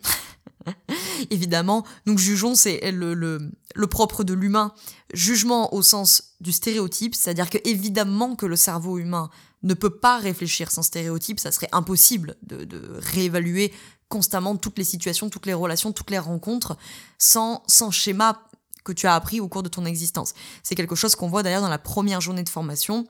évidemment, 1.31 1.85
nous 2.07 2.19
jugeons, 2.19 2.55
c'est 2.55 2.91
le, 2.91 3.15
le, 3.15 3.53
le, 3.75 3.87
propre 3.87 4.25
de 4.25 4.35
l'humain. 4.35 4.75
Jugement 5.15 5.73
au 5.73 5.83
sens 5.83 6.35
du 6.41 6.53
stéréotype, 6.53 7.15
c'est-à-dire 7.15 7.49
que 7.49 7.59
évidemment 7.65 8.35
que 8.35 8.47
le 8.47 8.57
cerveau 8.57 8.99
humain 8.99 9.31
ne 9.63 9.75
peut 9.75 9.91
pas 9.91 10.19
réfléchir 10.19 10.71
sans 10.71 10.83
stéréotype, 10.83 11.41
ça 11.41 11.53
serait 11.53 11.69
impossible 11.73 12.37
de, 12.43 12.65
de 12.65 12.83
réévaluer 12.99 13.73
constamment 14.09 14.57
toutes 14.57 14.79
les 14.79 14.85
situations, 14.85 15.31
toutes 15.31 15.47
les 15.47 15.55
relations, 15.55 15.93
toutes 15.93 16.11
les 16.11 16.19
rencontres 16.19 16.77
sans, 17.19 17.63
sans 17.67 17.91
schéma 17.91 18.43
que 18.85 18.93
tu 18.93 19.07
as 19.07 19.15
appris 19.15 19.41
au 19.41 19.49
cours 19.49 19.63
de 19.63 19.69
ton 19.69 19.85
existence. 19.85 20.35
C'est 20.63 20.75
quelque 20.75 20.95
chose 20.95 21.15
qu'on 21.15 21.29
voit 21.29 21.43
d'ailleurs 21.43 21.63
dans 21.63 21.69
la 21.69 21.79
première 21.79 22.21
journée 22.21 22.43
de 22.43 22.49
formation 22.49 23.07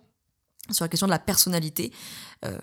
sur 0.70 0.84
la 0.84 0.88
question 0.88 1.06
de 1.06 1.10
la 1.12 1.18
personnalité, 1.18 1.92
euh, 2.44 2.56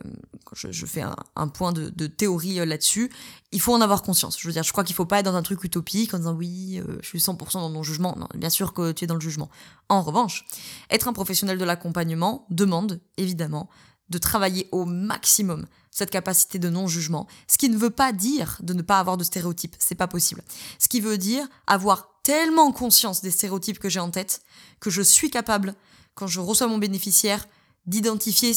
je, 0.54 0.86
fais 0.86 1.04
un, 1.36 1.48
point 1.50 1.74
de, 1.74 2.08
théorie 2.08 2.60
euh, 2.60 2.66
là-dessus, 2.66 3.12
il 3.52 3.60
faut 3.60 3.74
en 3.74 3.82
avoir 3.82 4.04
conscience. 4.04 4.40
Je 4.40 4.48
veux 4.48 4.54
dire, 4.54 4.64
je 4.64 4.72
crois 4.72 4.84
qu'il 4.84 4.96
faut 4.96 5.06
pas 5.06 5.20
être 5.20 5.26
dans 5.26 5.36
un 5.36 5.42
truc 5.42 5.64
utopique 5.64 6.14
en 6.14 6.18
disant 6.18 6.34
oui, 6.34 6.80
euh, 6.80 6.98
je 7.02 7.08
suis 7.08 7.20
100% 7.20 7.54
dans 7.54 7.70
mon 7.70 7.84
jugement. 7.84 8.16
Non, 8.18 8.28
bien 8.36 8.50
sûr 8.50 8.74
que 8.74 8.94
tu 8.94 9.04
es 9.04 9.08
dans 9.08 9.16
le 9.16 9.20
jugement. 9.20 9.50
En 9.90 10.02
revanche, 10.02 10.46
être 10.90 11.08
un 11.08 11.14
professionnel 11.14 11.58
de 11.58 11.66
l'accompagnement 11.66 12.46
demande, 12.50 13.02
évidemment, 13.18 13.70
de 14.10 14.18
travailler 14.18 14.68
au 14.72 14.86
maximum 14.86 15.68
cette 15.92 16.10
capacité 16.10 16.58
de 16.58 16.70
non-jugement. 16.70 17.28
Ce 17.48 17.58
qui 17.58 17.70
ne 17.70 17.78
veut 17.78 17.90
pas 17.90 18.14
dire 18.14 18.58
de 18.62 18.74
ne 18.74 18.82
pas 18.82 19.00
avoir 19.00 19.18
de 19.18 19.24
stéréotypes, 19.24 19.76
c'est 19.78 19.96
pas 19.96 20.08
possible. 20.08 20.42
Ce 20.80 20.88
qui 20.88 21.02
veut 21.02 21.18
dire 21.18 21.46
avoir 21.68 22.22
tellement 22.24 22.72
conscience 22.72 23.22
des 23.22 23.32
stéréotypes 23.32 23.80
que 23.80 23.90
j'ai 23.90 24.00
en 24.00 24.10
tête 24.10 24.42
que 24.80 24.90
je 24.90 25.02
suis 25.02 25.30
capable, 25.30 25.76
quand 26.16 26.28
je 26.28 26.40
reçois 26.40 26.68
mon 26.68 26.78
bénéficiaire, 26.78 27.48
d'identifier 27.90 28.54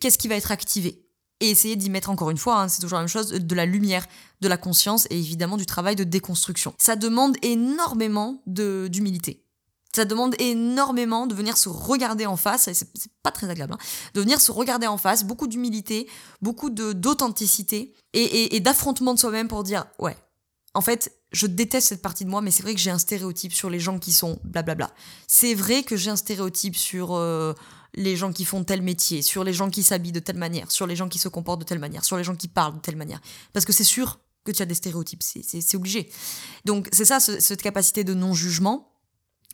qu'est-ce 0.00 0.18
qui 0.18 0.28
va 0.28 0.36
être 0.36 0.52
activé. 0.52 1.06
Et 1.42 1.50
essayer 1.50 1.76
d'y 1.76 1.88
mettre 1.88 2.10
encore 2.10 2.30
une 2.30 2.36
fois, 2.36 2.60
hein, 2.60 2.68
c'est 2.68 2.82
toujours 2.82 2.98
la 2.98 3.02
même 3.02 3.08
chose, 3.08 3.28
de 3.30 3.54
la 3.54 3.64
lumière, 3.64 4.06
de 4.42 4.48
la 4.48 4.58
conscience 4.58 5.06
et 5.08 5.18
évidemment 5.18 5.56
du 5.56 5.64
travail 5.64 5.96
de 5.96 6.04
déconstruction. 6.04 6.74
Ça 6.78 6.96
demande 6.96 7.36
énormément 7.42 8.42
d'humilité. 8.46 9.46
Ça 9.94 10.04
demande 10.04 10.36
énormément 10.38 11.26
de 11.26 11.34
venir 11.34 11.56
se 11.56 11.68
regarder 11.68 12.26
en 12.26 12.36
face, 12.36 12.70
c'est 12.72 12.88
pas 13.22 13.32
très 13.32 13.48
agréable, 13.48 13.72
hein, 13.72 13.78
de 14.14 14.20
venir 14.20 14.40
se 14.40 14.52
regarder 14.52 14.86
en 14.86 14.98
face, 14.98 15.24
beaucoup 15.24 15.48
d'humilité, 15.48 16.08
beaucoup 16.42 16.70
d'authenticité 16.70 17.94
et 18.12 18.60
d'affrontement 18.60 19.14
de 19.14 19.18
soi-même 19.18 19.48
pour 19.48 19.64
dire 19.64 19.86
ouais, 19.98 20.16
en 20.74 20.80
fait, 20.80 21.12
je 21.32 21.46
déteste 21.46 21.88
cette 21.88 22.02
partie 22.02 22.24
de 22.24 22.30
moi, 22.30 22.42
mais 22.42 22.50
c'est 22.50 22.62
vrai 22.62 22.74
que 22.74 22.80
j'ai 22.80 22.90
un 22.90 22.98
stéréotype 22.98 23.52
sur 23.52 23.70
les 23.70 23.80
gens 23.80 23.98
qui 23.98 24.12
sont 24.12 24.38
blablabla. 24.44 24.90
C'est 25.26 25.54
vrai 25.54 25.82
que 25.82 25.96
j'ai 25.96 26.10
un 26.10 26.16
stéréotype 26.16 26.76
sur 26.76 27.14
euh, 27.14 27.54
les 27.94 28.16
gens 28.16 28.32
qui 28.32 28.44
font 28.44 28.64
tel 28.64 28.82
métier, 28.82 29.22
sur 29.22 29.44
les 29.44 29.52
gens 29.52 29.70
qui 29.70 29.82
s'habillent 29.82 30.12
de 30.12 30.20
telle 30.20 30.36
manière, 30.36 30.70
sur 30.70 30.86
les 30.86 30.96
gens 30.96 31.08
qui 31.08 31.18
se 31.18 31.28
comportent 31.28 31.60
de 31.60 31.66
telle 31.66 31.78
manière, 31.78 32.04
sur 32.04 32.16
les 32.16 32.24
gens 32.24 32.36
qui 32.36 32.48
parlent 32.48 32.74
de 32.74 32.80
telle 32.80 32.96
manière. 32.96 33.20
Parce 33.52 33.64
que 33.64 33.72
c'est 33.72 33.84
sûr 33.84 34.20
que 34.44 34.52
tu 34.52 34.62
as 34.62 34.66
des 34.66 34.74
stéréotypes, 34.74 35.22
c'est 35.22 35.74
obligé. 35.74 36.10
Donc 36.64 36.88
c'est 36.92 37.04
ça, 37.04 37.20
cette 37.20 37.62
capacité 37.62 38.04
de 38.04 38.14
non-jugement, 38.14 38.92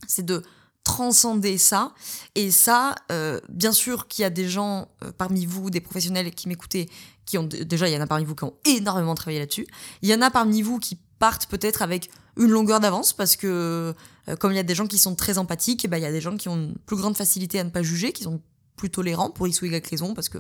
c'est 0.07 0.25
de 0.25 0.43
transcender 0.85 1.59
ça. 1.59 1.93
Et 2.37 2.53
ça, 2.53 2.95
euh, 3.11 3.41
bien 3.49 3.73
sûr 3.73 4.07
qu'il 4.07 4.23
y 4.23 4.25
a 4.25 4.31
des 4.31 4.49
gens 4.49 4.89
euh, 5.03 5.11
parmi 5.17 5.45
vous, 5.45 5.69
des 5.69 5.81
professionnels 5.81 6.33
qui 6.33 6.49
m'écoutaient, 6.49 6.89
qui 7.25 7.39
ont 7.39 7.43
déjà, 7.43 7.89
il 7.89 7.95
y 7.95 7.97
en 7.97 8.01
a 8.01 8.07
parmi 8.07 8.25
vous 8.25 8.37
qui 8.37 8.45
ont 8.45 8.55
énormément 8.65 9.17
travaillé 9.17 9.41
là-dessus. 9.41 9.67
Il 10.03 10.09
y 10.09 10.15
en 10.15 10.23
a 10.23 10.31
parmi 10.31 10.63
vous 10.63 10.79
qui 10.79 10.97
partent 11.19 11.47
peut-être 11.47 11.83
avec 11.83 12.11
une 12.37 12.51
longueur 12.51 12.81
d'avance 12.81 13.13
parce 13.13 13.37
que 13.37 13.95
euh, 14.29 14.37
comme 14.37 14.53
il 14.53 14.57
y 14.57 14.61
a 14.61 14.65
des 14.65 14.75
gens 14.75 14.87
qui 14.87 14.99
sont 14.99 15.15
très 15.15 15.39
empathiques, 15.39 15.85
eh 15.85 15.89
ben, 15.89 15.97
il 15.99 16.03
y 16.03 16.07
a 16.07 16.13
des 16.13 16.21
gens 16.21 16.37
qui 16.37 16.49
ont 16.49 16.57
une 16.57 16.75
plus 16.87 16.97
grande 16.97 17.17
facilité 17.17 17.61
à 17.61 17.65
ne 17.65 17.71
pas 17.71 17.83
juger, 17.83 18.13
qui 18.13 18.25
sont 18.25 18.41
plus 18.77 18.91
tolérants 18.91 19.31
pour 19.31 19.49
X 19.49 19.63
ou 19.63 19.67
Y 19.67 19.87
raison 19.89 20.15
parce 20.15 20.29
que 20.29 20.39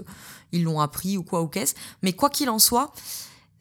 ils 0.52 0.62
l'ont 0.62 0.80
appris 0.80 1.16
ou 1.16 1.22
quoi 1.22 1.42
ou 1.42 1.48
qu'est-ce. 1.48 1.74
Mais 2.02 2.12
quoi 2.12 2.30
qu'il 2.30 2.50
en 2.50 2.58
soit, 2.58 2.92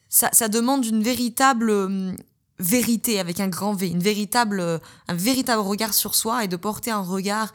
ça, 0.10 0.48
demande 0.48 0.86
une 0.86 1.04
véritable 1.04 1.72
hum, 1.72 2.16
vérité 2.60 3.20
avec 3.20 3.40
un 3.40 3.48
grand 3.48 3.74
V, 3.74 3.88
une 3.88 4.04
véritable, 4.04 4.60
euh, 4.60 4.80
un 5.08 5.16
véritable 5.16 5.62
regard 5.62 5.94
sur 5.94 6.16
soi 6.16 6.44
et 6.44 6.48
de 6.48 6.56
porter 6.56 6.92
un 6.92 7.02
regard 7.02 7.54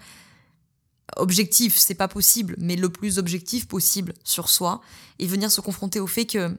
objectif, 1.17 1.76
c'est 1.76 1.95
pas 1.95 2.09
possible, 2.09 2.55
mais 2.59 2.76
le 2.76 2.88
plus 2.88 3.19
objectif 3.19 3.67
possible 3.67 4.14
sur 4.25 4.49
soi 4.49 4.81
et 5.19 5.26
venir 5.26 5.50
se 5.50 5.61
confronter 5.61 6.00
au 6.00 6.07
fait 6.07 6.26
que, 6.26 6.57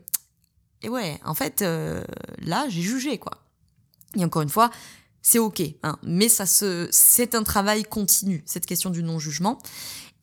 et 0.82 0.90
ouais, 0.90 1.20
en 1.26 1.34
fait, 1.34 1.62
euh, 1.62 2.04
là, 2.40 2.66
j'ai 2.70 2.82
jugé, 2.82 3.18
quoi. 3.18 3.34
Et 4.16 4.26
encore 4.26 4.42
une 4.42 4.50
fois, 4.50 4.72
c'est 5.22 5.40
ok, 5.40 5.62
hein, 5.84 5.98
mais 6.04 6.30
ça 6.30 6.46
se, 6.46 6.88
c'est 6.92 7.36
un 7.36 7.44
travail 7.44 7.84
continu, 7.84 8.44
cette 8.46 8.66
question 8.66 8.90
du 8.90 9.04
non-jugement. 9.04 9.60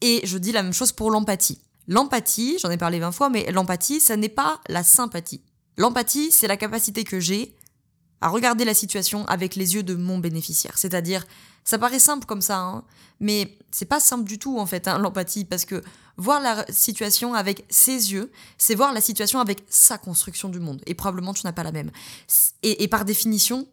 Et 0.00 0.20
je 0.24 0.38
dis 0.38 0.52
la 0.52 0.62
même 0.62 0.72
chose 0.72 0.92
pour 0.92 1.10
l'empathie. 1.10 1.60
L'empathie, 1.86 2.58
j'en 2.60 2.70
ai 2.70 2.76
parlé 2.76 2.98
20 2.98 3.12
fois, 3.12 3.30
mais 3.30 3.50
l'empathie, 3.50 4.00
ça 4.00 4.16
n'est 4.16 4.28
pas 4.28 4.60
la 4.68 4.82
sympathie. 4.82 5.40
L'empathie, 5.76 6.30
c'est 6.32 6.48
la 6.48 6.56
capacité 6.56 7.04
que 7.04 7.20
j'ai 7.20 7.54
à 8.20 8.28
regarder 8.28 8.64
la 8.64 8.75
situation 8.75 9.26
avec 9.26 9.54
les 9.54 9.75
yeux 9.75 9.82
de 9.82 9.94
mon 9.94 10.18
bénéficiaire. 10.18 10.76
C'est-à-dire, 10.76 11.25
ça 11.64 11.78
paraît 11.78 11.98
simple 11.98 12.26
comme 12.26 12.40
ça, 12.40 12.58
hein, 12.58 12.84
mais 13.20 13.58
c'est 13.70 13.84
pas 13.87 14.00
simple 14.00 14.25
du 14.25 14.38
tout 14.38 14.58
en 14.58 14.66
fait, 14.66 14.88
hein, 14.88 14.98
l'empathie, 14.98 15.44
parce 15.44 15.64
que 15.64 15.82
voir 16.16 16.40
la 16.40 16.66
situation 16.70 17.34
avec 17.34 17.64
ses 17.68 18.12
yeux, 18.12 18.32
c'est 18.56 18.75
voir 18.75 18.92
la 18.92 19.00
situation 19.00 19.40
avec 19.40 19.64
sa 19.68 19.98
construction 19.98 20.48
du 20.48 20.60
monde. 20.60 20.82
Et 20.87 20.94
probablement 20.94 21.34
tu 21.34 21.42
n'as 21.44 21.52
pas 21.52 21.62
la 21.62 21.72
même. 21.72 21.90
Et, 22.62 22.82
et 22.82 22.88
par 22.88 23.04
définition, 23.04 23.68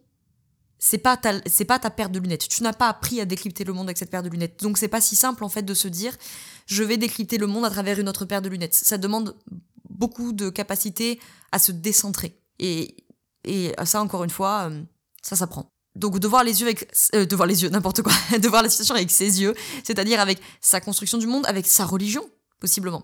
c'est 0.78 0.98
pas 0.98 1.16
ta, 1.16 1.40
c'est 1.46 1.64
pas 1.64 1.78
ta 1.78 1.90
paire 1.90 2.10
de 2.10 2.18
lunettes. 2.18 2.48
Tu 2.48 2.62
n'as 2.62 2.72
pas 2.72 2.88
appris 2.88 3.20
à 3.20 3.24
décrypter 3.24 3.64
le 3.64 3.72
monde 3.72 3.86
avec 3.86 3.98
cette 3.98 4.10
paire 4.10 4.22
de 4.22 4.28
lunettes. 4.28 4.60
Donc 4.62 4.78
c'est 4.78 4.88
pas 4.88 5.00
si 5.00 5.16
simple 5.16 5.42
en 5.42 5.48
fait 5.48 5.62
de 5.62 5.74
se 5.74 5.88
dire, 5.88 6.16
je 6.66 6.82
vais 6.84 6.96
décrypter 6.96 7.38
le 7.38 7.46
monde 7.46 7.64
à 7.64 7.70
travers 7.70 7.98
une 7.98 8.08
autre 8.08 8.24
paire 8.24 8.42
de 8.42 8.48
lunettes. 8.48 8.74
Ça 8.74 8.98
demande 8.98 9.36
beaucoup 9.88 10.32
de 10.32 10.50
capacité 10.50 11.18
à 11.50 11.58
se 11.58 11.72
décentrer. 11.72 12.38
Et 12.58 13.05
et 13.46 13.74
ça, 13.84 14.02
encore 14.02 14.24
une 14.24 14.30
fois, 14.30 14.68
euh, 14.70 14.82
ça 15.22 15.36
s'apprend. 15.36 15.70
Donc 15.94 16.18
de 16.18 16.28
voir 16.28 16.44
les 16.44 16.60
yeux 16.60 16.66
avec 16.66 16.92
euh, 17.14 17.24
de 17.24 17.36
voir 17.36 17.46
les 17.46 17.62
yeux 17.62 17.68
n'importe 17.70 18.02
quoi 18.02 18.12
de 18.38 18.48
voir 18.48 18.62
la 18.62 18.68
situation 18.68 18.94
avec 18.94 19.10
ses 19.10 19.40
yeux 19.40 19.54
c'est-à-dire 19.82 20.20
avec 20.20 20.40
sa 20.60 20.78
construction 20.78 21.16
du 21.16 21.26
monde 21.26 21.46
avec 21.46 21.66
sa 21.66 21.86
religion 21.86 22.22
possiblement 22.60 23.02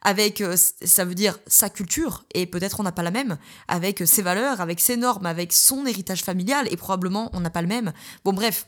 avec 0.00 0.40
euh, 0.40 0.56
ça 0.56 1.04
veut 1.04 1.14
dire 1.14 1.38
sa 1.46 1.70
culture 1.70 2.24
et 2.34 2.46
peut-être 2.46 2.80
on 2.80 2.82
n'a 2.82 2.90
pas 2.90 3.04
la 3.04 3.12
même 3.12 3.38
avec 3.68 4.02
ses 4.04 4.22
valeurs 4.22 4.60
avec 4.60 4.80
ses 4.80 4.96
normes 4.96 5.26
avec 5.26 5.52
son 5.52 5.86
héritage 5.86 6.24
familial 6.24 6.66
et 6.72 6.76
probablement 6.76 7.30
on 7.32 7.38
n'a 7.38 7.50
pas 7.50 7.62
le 7.62 7.68
même 7.68 7.92
bon 8.24 8.32
bref 8.32 8.66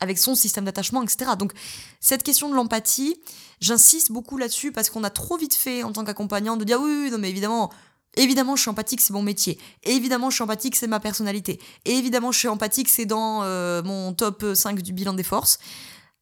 avec 0.00 0.18
son 0.18 0.34
système 0.34 0.64
d'attachement, 0.64 1.02
etc. 1.02 1.32
Donc 1.38 1.52
cette 2.00 2.22
question 2.22 2.48
de 2.48 2.54
l'empathie, 2.54 3.16
j'insiste 3.60 4.12
beaucoup 4.12 4.36
là-dessus 4.36 4.72
parce 4.72 4.90
qu'on 4.90 5.04
a 5.04 5.10
trop 5.10 5.36
vite 5.36 5.54
fait 5.54 5.82
en 5.82 5.92
tant 5.92 6.04
qu'accompagnant 6.04 6.56
de 6.56 6.64
dire 6.64 6.80
oui, 6.80 7.04
oui, 7.04 7.10
non 7.10 7.18
mais 7.18 7.30
évidemment, 7.30 7.72
évidemment 8.16 8.56
je 8.56 8.62
suis 8.62 8.70
empathique, 8.70 9.00
c'est 9.00 9.12
mon 9.12 9.22
métier. 9.22 9.58
évidemment 9.84 10.30
je 10.30 10.36
suis 10.36 10.44
empathique, 10.44 10.76
c'est 10.76 10.86
ma 10.86 11.00
personnalité. 11.00 11.60
évidemment 11.84 12.32
je 12.32 12.38
suis 12.38 12.48
empathique, 12.48 12.88
c'est 12.88 13.06
dans 13.06 13.42
euh, 13.42 13.82
mon 13.82 14.12
top 14.12 14.44
5 14.54 14.82
du 14.82 14.92
bilan 14.92 15.14
des 15.14 15.22
forces. 15.22 15.58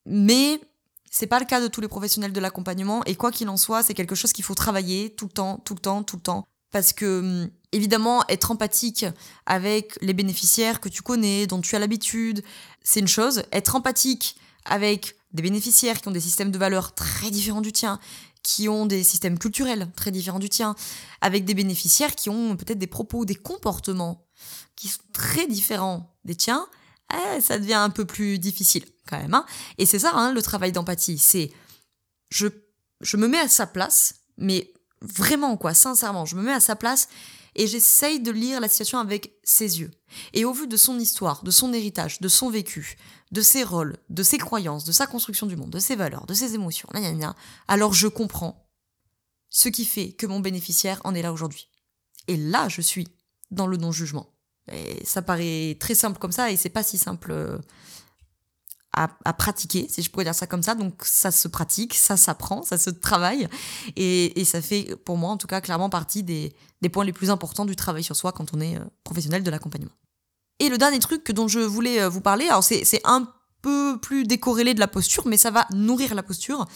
Mais 0.06 0.60
c'est 1.10 1.26
pas 1.26 1.38
le 1.38 1.46
cas 1.46 1.60
de 1.60 1.68
tous 1.68 1.80
les 1.80 1.88
professionnels 1.88 2.32
de 2.32 2.40
l'accompagnement 2.40 3.04
et 3.04 3.14
quoi 3.14 3.30
qu'il 3.30 3.48
en 3.48 3.56
soit, 3.56 3.82
c'est 3.82 3.94
quelque 3.94 4.14
chose 4.14 4.32
qu'il 4.32 4.44
faut 4.44 4.54
travailler 4.54 5.10
tout 5.10 5.26
le 5.26 5.30
temps, 5.30 5.62
tout 5.64 5.74
le 5.74 5.80
temps, 5.80 6.02
tout 6.02 6.16
le 6.16 6.22
temps. 6.22 6.44
Parce 6.72 6.92
que 6.92 7.20
hum, 7.20 7.50
évidemment, 7.70 8.24
être 8.28 8.50
empathique 8.50 9.06
avec 9.46 9.96
les 10.02 10.12
bénéficiaires 10.12 10.80
que 10.80 10.88
tu 10.88 11.02
connais, 11.02 11.46
dont 11.46 11.60
tu 11.60 11.76
as 11.76 11.78
l'habitude, 11.78 12.42
c'est 12.82 13.00
une 13.00 13.08
chose. 13.08 13.44
Être 13.52 13.76
empathique 13.76 14.36
avec 14.64 15.14
des 15.32 15.42
bénéficiaires 15.42 16.00
qui 16.00 16.08
ont 16.08 16.12
des 16.12 16.20
systèmes 16.20 16.50
de 16.50 16.58
valeurs 16.58 16.94
très 16.94 17.30
différents 17.30 17.60
du 17.60 17.72
tien, 17.72 18.00
qui 18.44 18.68
ont 18.68 18.86
des 18.86 19.02
systèmes 19.02 19.38
culturels 19.38 19.90
très 19.96 20.12
différents 20.12 20.38
du 20.38 20.48
tien, 20.48 20.76
avec 21.20 21.44
des 21.44 21.54
bénéficiaires 21.54 22.14
qui 22.14 22.30
ont 22.30 22.56
peut-être 22.56 22.78
des 22.78 22.86
propos, 22.86 23.24
des 23.24 23.34
comportements 23.34 24.28
qui 24.76 24.88
sont 24.88 25.02
très 25.12 25.48
différents 25.48 26.14
des 26.24 26.36
tiens, 26.36 26.66
eh, 27.12 27.40
ça 27.40 27.58
devient 27.58 27.74
un 27.74 27.90
peu 27.90 28.04
plus 28.04 28.38
difficile 28.38 28.84
quand 29.08 29.18
même. 29.18 29.34
Hein. 29.34 29.46
Et 29.78 29.86
c'est 29.86 29.98
ça 29.98 30.12
hein, 30.14 30.32
le 30.32 30.42
travail 30.42 30.70
d'empathie, 30.70 31.18
c'est 31.18 31.50
je, 32.28 32.46
je 33.00 33.16
me 33.16 33.26
mets 33.26 33.40
à 33.40 33.48
sa 33.48 33.66
place, 33.66 34.14
mais 34.36 34.72
vraiment 35.00 35.56
quoi, 35.56 35.74
sincèrement, 35.74 36.26
je 36.26 36.36
me 36.36 36.42
mets 36.42 36.52
à 36.52 36.60
sa 36.60 36.76
place 36.76 37.08
et 37.54 37.66
j'essaye 37.66 38.20
de 38.20 38.30
lire 38.30 38.61
la 38.61 38.68
situation 38.68 38.99
avec 38.99 39.38
ses 39.42 39.80
yeux. 39.80 39.90
Et 40.32 40.44
au 40.44 40.52
vu 40.52 40.66
de 40.66 40.76
son 40.76 40.99
histoire, 40.99 41.42
de 41.42 41.50
son 41.50 41.73
héritage, 41.73 42.20
de 42.20 42.28
son 42.28 42.50
vécu, 42.50 42.96
de 43.32 43.40
ses 43.40 43.62
rôles, 43.62 43.96
de 44.11 44.23
ses 44.23 44.38
croyances, 44.38 44.84
de 44.84 44.92
sa 44.92 45.06
construction 45.06 45.46
du 45.46 45.56
monde, 45.56 45.70
de 45.70 45.78
ses 45.78 45.96
valeurs, 45.96 46.26
de 46.26 46.34
ses 46.34 46.54
émotions, 46.54 46.88
alors 47.68 47.92
je 47.92 48.08
comprends 48.08 48.68
ce 49.50 49.68
qui 49.68 49.84
fait 49.84 50.12
que 50.12 50.26
mon 50.26 50.40
bénéficiaire 50.40 51.00
en 51.04 51.14
est 51.14 51.23
là 51.23 51.32
aujourd'hui. 51.32 51.68
Et 52.26 52.37
là, 52.37 52.68
je 52.68 52.80
suis 52.80 53.08
dans 53.50 53.66
le 53.66 53.76
non-jugement. 53.76 54.34
Et 54.73 55.04
ça 55.04 55.23
paraît 55.23 55.76
très 55.78 55.94
simple 55.94 56.18
comme 56.18 56.32
ça 56.32 56.50
et 56.50 56.56
c'est 56.56 56.70
pas 56.70 56.82
si 56.82 56.96
simple 56.96 57.61
euh, 58.98 59.06
à, 59.24 59.32
pratiquer, 59.32 59.86
si 59.88 60.02
je 60.02 60.10
pourrais 60.10 60.24
dire 60.24 60.34
ça 60.34 60.46
comme 60.46 60.62
ça. 60.62 60.74
Donc 60.74 61.02
ça 61.04 61.30
se 61.30 61.48
pratique, 61.48 61.94
ça 61.94 62.16
s'apprend, 62.16 62.62
ça 62.62 62.78
se 62.78 62.90
travaille. 62.90 63.48
Et, 63.96 64.44
ça 64.44 64.60
fait, 64.60 64.96
pour 65.04 65.16
moi 65.16 65.30
en 65.30 65.36
tout 65.36 65.46
cas, 65.46 65.60
clairement 65.60 65.90
partie 65.90 66.22
des, 66.22 66.52
des, 66.82 66.88
points 66.88 67.04
les 67.04 67.12
plus 67.12 67.30
importants 67.30 67.64
du 67.64 67.76
travail 67.76 68.02
sur 68.02 68.16
soi 68.16 68.32
quand 68.32 68.54
on 68.54 68.60
est 68.60 68.76
euh, 68.76 68.84
professionnel 69.04 69.42
de 69.42 69.50
l'accompagnement. 69.50 69.92
Et 70.60 70.68
le 70.68 70.78
dernier 70.78 70.98
truc 70.98 71.30
dont 71.32 71.48
je 71.48 71.60
voulais 71.60 72.00
euh, 72.00 72.08
vous 72.08 72.20
parler, 72.20 72.46
alors 72.46 72.62
c'est 72.62 73.00
un 73.04 73.28
peu 73.64 73.97
plus 73.99 74.25
décorrélé 74.25 74.75
de 74.75 74.80
la 74.80 74.87
posture, 74.87 75.26
mais 75.26 75.38
ça 75.38 75.50
va 75.50 75.66
nourrir 75.73 76.14
la 76.14 76.23
posture, 76.23 76.66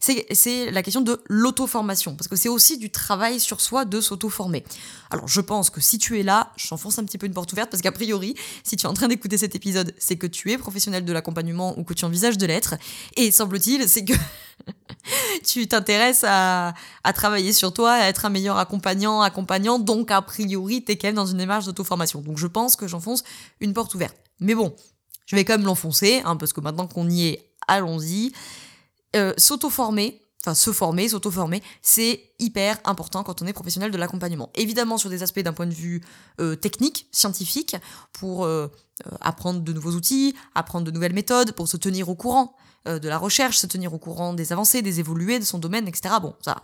c'est 0.00 0.70
la 0.70 0.82
question 0.82 1.02
de 1.02 1.20
l'auto-formation, 1.28 2.16
parce 2.16 2.26
que 2.26 2.36
c'est 2.36 2.48
aussi 2.48 2.78
du 2.78 2.88
travail 2.90 3.38
sur 3.38 3.60
soi 3.60 3.84
de 3.84 4.00
s'auto-former. 4.00 4.64
Alors 5.10 5.28
je 5.28 5.42
pense 5.42 5.68
que 5.68 5.82
si 5.82 5.98
tu 5.98 6.18
es 6.18 6.22
là, 6.22 6.50
j'enfonce 6.56 6.98
un 6.98 7.04
petit 7.04 7.18
peu 7.18 7.26
une 7.26 7.34
porte 7.34 7.52
ouverte, 7.52 7.70
parce 7.70 7.82
qu'a 7.82 7.92
priori, 7.92 8.34
si 8.64 8.76
tu 8.76 8.86
es 8.86 8.88
en 8.88 8.94
train 8.94 9.08
d'écouter 9.08 9.36
cet 9.36 9.56
épisode, 9.56 9.94
c'est 9.98 10.16
que 10.16 10.26
tu 10.26 10.50
es 10.50 10.56
professionnel 10.56 11.04
de 11.04 11.12
l'accompagnement 11.12 11.78
ou 11.78 11.84
que 11.84 11.92
tu 11.92 12.06
envisages 12.06 12.38
de 12.38 12.46
l'être, 12.46 12.76
et 13.16 13.30
semble-t-il, 13.30 13.86
c'est 13.86 14.06
que 14.06 14.14
tu 15.46 15.68
t'intéresses 15.68 16.24
à, 16.26 16.72
à, 17.04 17.12
travailler 17.12 17.52
sur 17.52 17.74
toi, 17.74 17.92
à 17.92 18.08
être 18.08 18.24
un 18.24 18.30
meilleur 18.30 18.56
accompagnant, 18.56 19.20
accompagnant, 19.20 19.78
donc 19.78 20.10
a 20.10 20.22
priori, 20.22 20.82
tu 20.82 20.92
es 20.92 20.96
quand 20.96 21.08
même 21.08 21.16
dans 21.16 21.26
une 21.26 21.36
démarche 21.36 21.66
d'auto-formation. 21.66 22.22
Donc 22.22 22.38
je 22.38 22.46
pense 22.46 22.74
que 22.74 22.88
j'enfonce 22.88 23.22
une 23.60 23.74
porte 23.74 23.94
ouverte. 23.94 24.16
Mais 24.40 24.54
bon, 24.54 24.74
je 25.28 25.36
vais 25.36 25.44
quand 25.44 25.52
même 25.52 25.66
l'enfoncer, 25.66 26.22
hein, 26.24 26.36
parce 26.36 26.52
que 26.54 26.60
maintenant 26.60 26.86
qu'on 26.86 27.08
y 27.08 27.26
est, 27.26 27.52
allons-y. 27.68 28.32
Euh, 29.14 29.34
s'auto-former, 29.36 30.22
enfin 30.42 30.54
se 30.54 30.72
former, 30.72 31.06
s'auto-former, 31.10 31.62
c'est 31.82 32.32
hyper 32.38 32.78
important 32.84 33.22
quand 33.22 33.42
on 33.42 33.46
est 33.46 33.52
professionnel 33.52 33.90
de 33.90 33.98
l'accompagnement. 33.98 34.50
Évidemment 34.54 34.96
sur 34.96 35.10
des 35.10 35.22
aspects 35.22 35.40
d'un 35.40 35.52
point 35.52 35.66
de 35.66 35.74
vue 35.74 36.02
euh, 36.40 36.56
technique, 36.56 37.08
scientifique, 37.12 37.76
pour 38.14 38.46
euh, 38.46 38.68
apprendre 39.20 39.60
de 39.60 39.72
nouveaux 39.74 39.92
outils, 39.92 40.34
apprendre 40.54 40.86
de 40.86 40.90
nouvelles 40.90 41.12
méthodes, 41.12 41.52
pour 41.52 41.68
se 41.68 41.76
tenir 41.76 42.08
au 42.08 42.14
courant 42.14 42.56
de 42.86 43.06
la 43.06 43.18
recherche, 43.18 43.58
se 43.58 43.66
tenir 43.66 43.92
au 43.92 43.98
courant 43.98 44.32
des 44.32 44.50
avancées, 44.50 44.80
des 44.80 44.98
évolués 44.98 45.38
de 45.38 45.44
son 45.44 45.58
domaine, 45.58 45.86
etc. 45.86 46.14
Bon, 46.22 46.34
ça, 46.40 46.58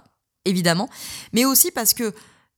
évidemment. 0.47 0.89
Mais 1.35 1.45
aussi 1.45 1.71
parce 1.71 1.93
que 1.93 2.15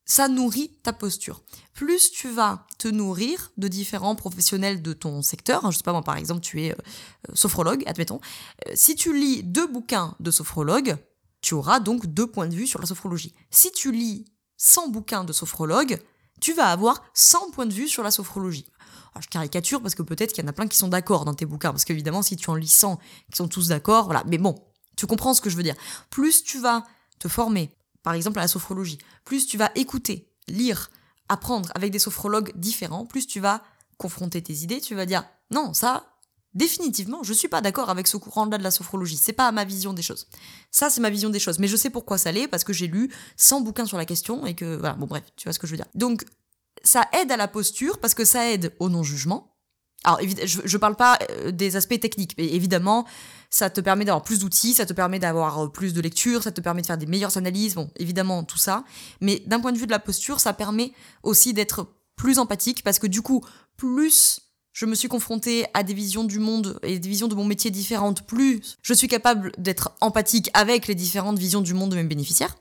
ça 0.07 0.29
nourrit 0.29 0.71
ta 0.83 0.93
posture. 0.93 1.43
Plus 1.75 2.11
tu 2.11 2.31
vas 2.31 2.67
te 2.79 2.89
nourrir 2.89 3.53
de 3.57 3.69
différents 3.69 4.15
professionnels 4.15 4.81
de 4.81 4.93
ton 4.93 5.21
secteur, 5.21 5.67
hein, 5.67 5.71
je 5.71 5.77
sais 5.77 5.83
pas 5.83 5.93
moi 5.93 6.03
par 6.03 6.17
exemple 6.17 6.41
tu 6.41 6.63
es 6.63 6.73
euh, 6.73 6.77
sophrologue, 7.35 7.83
admettons, 7.87 8.21
euh, 8.67 8.73
si 8.75 8.95
tu 8.95 9.19
lis 9.19 9.43
deux 9.43 9.67
bouquins 9.67 10.15
de 10.21 10.31
sophrologue, 10.31 10.97
tu 11.43 11.55
auras 11.55 11.81
donc 11.81 12.07
deux 12.07 12.27
points 12.27 12.47
de 12.47 12.55
vue 12.55 12.67
sur 12.67 12.81
la 12.81 12.87
sophrologie. 12.87 13.35
Si 13.51 13.71
tu 13.73 13.93
lis 13.93 14.25
100 14.57 14.89
bouquins 14.89 15.25
de 15.25 15.33
sophrologue, 15.33 15.99
tu 16.41 16.53
vas 16.55 16.71
avoir 16.71 17.03
100 17.15 17.51
points 17.51 17.67
de 17.67 17.73
vue 17.73 17.89
sur 17.89 18.03
la 18.03 18.11
sophrologie. 18.11 18.67
Alors, 19.13 19.23
je 19.23 19.29
caricature 19.29 19.81
parce 19.81 19.95
que 19.95 20.03
peut-être 20.03 20.33
qu'il 20.33 20.45
y 20.45 20.47
en 20.47 20.51
a 20.51 20.53
plein 20.53 20.67
qui 20.67 20.77
sont 20.77 20.89
d'accord 20.89 21.25
dans 21.25 21.35
tes 21.35 21.47
bouquins, 21.47 21.71
parce 21.71 21.85
qu'évidemment 21.85 22.23
si 22.23 22.37
tu 22.37 22.51
en 22.51 22.55
lis 22.55 22.69
100 22.69 22.99
qui 23.31 23.37
sont 23.37 23.49
tous 23.49 23.69
d'accord, 23.69 24.07
voilà, 24.07 24.23
mais 24.27 24.39
bon, 24.39 24.55
tu 24.97 25.07
comprends 25.07 25.35
ce 25.35 25.41
que 25.41 25.51
je 25.51 25.57
veux 25.57 25.63
dire. 25.63 25.77
Plus 26.11 26.43
tu 26.43 26.59
vas 26.59 26.85
te 27.19 27.29
former, 27.29 27.71
par 28.07 28.15
exemple 28.15 28.39
à 28.39 28.43
la 28.43 28.47
sophrologie, 28.47 28.99
plus 29.25 29.49
tu 29.49 29.59
vas 29.59 29.73
écouter, 29.75 30.31
lire, 30.47 30.93
apprendre 31.29 31.73
avec 31.75 31.91
des 31.91 31.99
sophrologues 31.99 32.53
différents, 32.55 33.05
plus 33.05 33.27
tu 33.27 33.41
vas 33.41 33.65
confronter 33.99 34.41
tes 34.41 34.53
idées, 34.53 34.81
tu 34.81 34.95
vas 34.95 35.07
dire 35.07 35.25
non, 35.51 35.75
ça, 35.75 36.07
définitivement, 36.55 37.25
je 37.25 37.33
suis 37.33 37.49
pas 37.49 37.61
d'accord 37.61 37.91
avec 37.91 38.07
ce 38.07 38.17
courant-là 38.17 38.59
de 38.59 38.63
la 38.63 38.71
sophrologie. 38.71 39.17
C'est 39.17 39.33
pas 39.33 39.51
ma 39.51 39.65
vision 39.65 39.93
des 39.93 40.03
choses. 40.03 40.29
Ça, 40.71 40.89
c'est 40.89 41.01
ma 41.01 41.11
vision 41.11 41.31
des 41.31 41.41
choses. 41.41 41.59
Mais 41.59 41.67
je 41.67 41.77
sais 41.77 41.91
pourquoi 41.91 42.17
ça 42.17 42.31
l'est, 42.31 42.47
parce 42.47 42.63
que 42.63 42.73
j'ai 42.73 42.87
lu 42.87 43.13
100 43.39 43.63
bouquins 43.63 43.87
sur 43.87 43.99
la 43.99 44.05
question 44.05 44.47
et 44.47 44.55
que, 44.55 44.77
voilà, 44.77 44.95
bon, 44.95 45.07
bref, 45.07 45.25
tu 45.35 45.49
vois 45.49 45.53
ce 45.53 45.59
que 45.59 45.67
je 45.67 45.73
veux 45.73 45.77
dire. 45.77 45.89
Donc, 45.97 46.25
ça 46.85 47.09
aide 47.13 47.33
à 47.33 47.37
la 47.37 47.49
posture 47.49 47.99
parce 47.99 48.15
que 48.15 48.25
ça 48.25 48.49
aide 48.49 48.73
au 48.79 48.89
non-jugement. 48.89 49.56
Alors, 50.07 50.21
je, 50.23 50.61
je 50.65 50.77
parle 50.79 50.95
pas 50.95 51.19
euh, 51.31 51.51
des 51.51 51.75
aspects 51.75 51.99
techniques, 51.99 52.35
mais 52.39 52.47
évidemment, 52.47 53.07
ça 53.51 53.71
te 53.71 53.81
permet 53.81 54.05
d'avoir 54.05 54.23
plus 54.23 54.39
d'outils, 54.39 54.73
ça 54.73 54.87
te 54.87 54.93
permet 54.93 55.19
d'avoir 55.19 55.65
euh, 55.65 55.69
plus 55.69 55.93
de 55.93 56.01
lecture, 56.01 56.45
ça 56.45 56.53
te 56.53 56.61
permet 56.61 56.81
de 56.81 56.87
faire 56.87 56.97
des 56.97 57.07
meilleures 57.07 57.37
analyses, 57.37 57.75
bon, 57.75 57.91
évidemment, 57.97 58.45
tout 58.45 58.57
ça. 58.57 58.85
Mais 59.21 59.43
d'un 59.47 59.59
point 59.61 59.73
de 59.73 59.79
vue 59.79 59.87
de 59.87 59.91
la 59.91 59.99
posture, 59.99 60.39
ça 60.39 60.53
permet 60.53 60.93
aussi 61.25 61.53
d'être 61.53 61.89
plus 62.15 62.39
empathique 62.39 62.85
parce 62.85 63.01
que 63.01 63.09
du 63.09 63.21
coup, 63.21 63.45
plus 63.77 64.41
je 64.73 64.87
me 64.87 64.95
suis 64.95 65.09
confrontée 65.09 65.67
à 65.75 65.83
des 65.83 65.95
visions 65.95 66.23
du 66.23 66.39
monde 66.39 66.79
et 66.83 66.99
des 66.99 67.09
visions 67.09 67.29
de 67.29 67.35
mon 67.35 67.45
métier 67.45 67.71
différentes, 67.73 68.23
plus 68.27 68.61
je 68.83 68.95
suis 68.95 69.09
capable 69.09 69.53
d'être 69.59 69.93
empathique 70.01 70.51
avec 70.55 70.87
les 70.87 70.95
différentes 70.95 71.39
visions 71.39 71.63
du 71.63 71.75
monde 71.75 71.91
de 71.91 71.97
mes 71.97 72.05
bénéficiaires, 72.05 72.57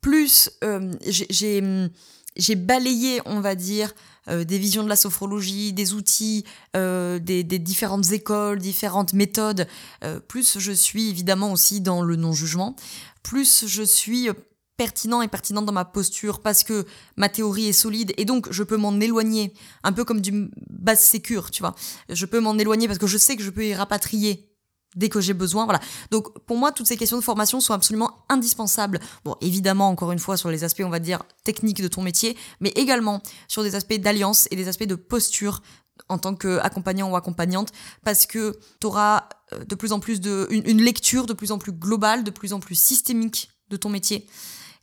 plus 0.00 0.50
euh, 0.62 0.92
j'ai 1.06 1.90
j'ai 2.36 2.54
balayé, 2.54 3.20
on 3.26 3.40
va 3.40 3.54
dire, 3.54 3.92
euh, 4.28 4.44
des 4.44 4.58
visions 4.58 4.84
de 4.84 4.88
la 4.88 4.96
sophrologie, 4.96 5.72
des 5.72 5.94
outils, 5.94 6.44
euh, 6.76 7.18
des, 7.18 7.42
différentes 7.42 8.12
écoles, 8.12 8.58
différentes 8.58 9.14
méthodes, 9.14 9.66
euh, 10.04 10.20
plus 10.20 10.58
je 10.58 10.72
suis 10.72 11.08
évidemment 11.08 11.52
aussi 11.52 11.80
dans 11.80 12.02
le 12.02 12.16
non-jugement, 12.16 12.76
plus 13.22 13.66
je 13.66 13.82
suis 13.82 14.28
pertinent 14.76 15.22
et 15.22 15.28
pertinente 15.28 15.66
dans 15.66 15.72
ma 15.72 15.84
posture 15.84 16.40
parce 16.40 16.64
que 16.64 16.86
ma 17.16 17.28
théorie 17.28 17.68
est 17.68 17.72
solide 17.72 18.12
et 18.16 18.24
donc 18.24 18.50
je 18.50 18.62
peux 18.62 18.76
m'en 18.76 18.98
éloigner, 19.00 19.52
un 19.82 19.92
peu 19.92 20.04
comme 20.04 20.20
du 20.20 20.50
base 20.70 21.00
sécure, 21.00 21.50
tu 21.50 21.62
vois. 21.62 21.74
Je 22.08 22.26
peux 22.26 22.40
m'en 22.40 22.56
éloigner 22.56 22.86
parce 22.86 22.98
que 22.98 23.06
je 23.06 23.18
sais 23.18 23.36
que 23.36 23.42
je 23.42 23.50
peux 23.50 23.66
y 23.66 23.74
rapatrier 23.74 24.51
dès 24.96 25.08
que 25.08 25.20
j'ai 25.20 25.34
besoin. 25.34 25.64
Voilà. 25.64 25.80
Donc 26.10 26.38
pour 26.40 26.56
moi, 26.56 26.72
toutes 26.72 26.86
ces 26.86 26.96
questions 26.96 27.16
de 27.16 27.22
formation 27.22 27.60
sont 27.60 27.74
absolument 27.74 28.24
indispensables. 28.28 29.00
Bon, 29.24 29.36
évidemment, 29.40 29.88
encore 29.88 30.12
une 30.12 30.18
fois, 30.18 30.36
sur 30.36 30.50
les 30.50 30.64
aspects, 30.64 30.82
on 30.84 30.90
va 30.90 30.98
dire, 30.98 31.22
techniques 31.44 31.82
de 31.82 31.88
ton 31.88 32.02
métier, 32.02 32.36
mais 32.60 32.70
également 32.70 33.22
sur 33.48 33.62
des 33.62 33.74
aspects 33.74 33.98
d'alliance 33.98 34.48
et 34.50 34.56
des 34.56 34.68
aspects 34.68 34.84
de 34.84 34.94
posture 34.94 35.62
en 36.08 36.18
tant 36.18 36.34
qu'accompagnant 36.34 37.10
ou 37.10 37.16
accompagnante, 37.16 37.70
parce 38.04 38.26
que 38.26 38.58
tu 38.80 38.86
auras 38.86 39.28
euh, 39.52 39.64
de 39.64 39.74
plus 39.74 39.92
en 39.92 40.00
plus 40.00 40.20
de, 40.20 40.48
une, 40.50 40.82
lecture 40.82 41.26
de 41.26 41.32
plus 41.32 41.52
en 41.52 41.58
plus 41.58 41.72
globale, 41.72 42.24
de 42.24 42.30
plus 42.30 42.52
en 42.52 42.60
plus 42.60 42.74
systémique 42.74 43.50
de 43.70 43.76
ton 43.76 43.88
métier 43.88 44.26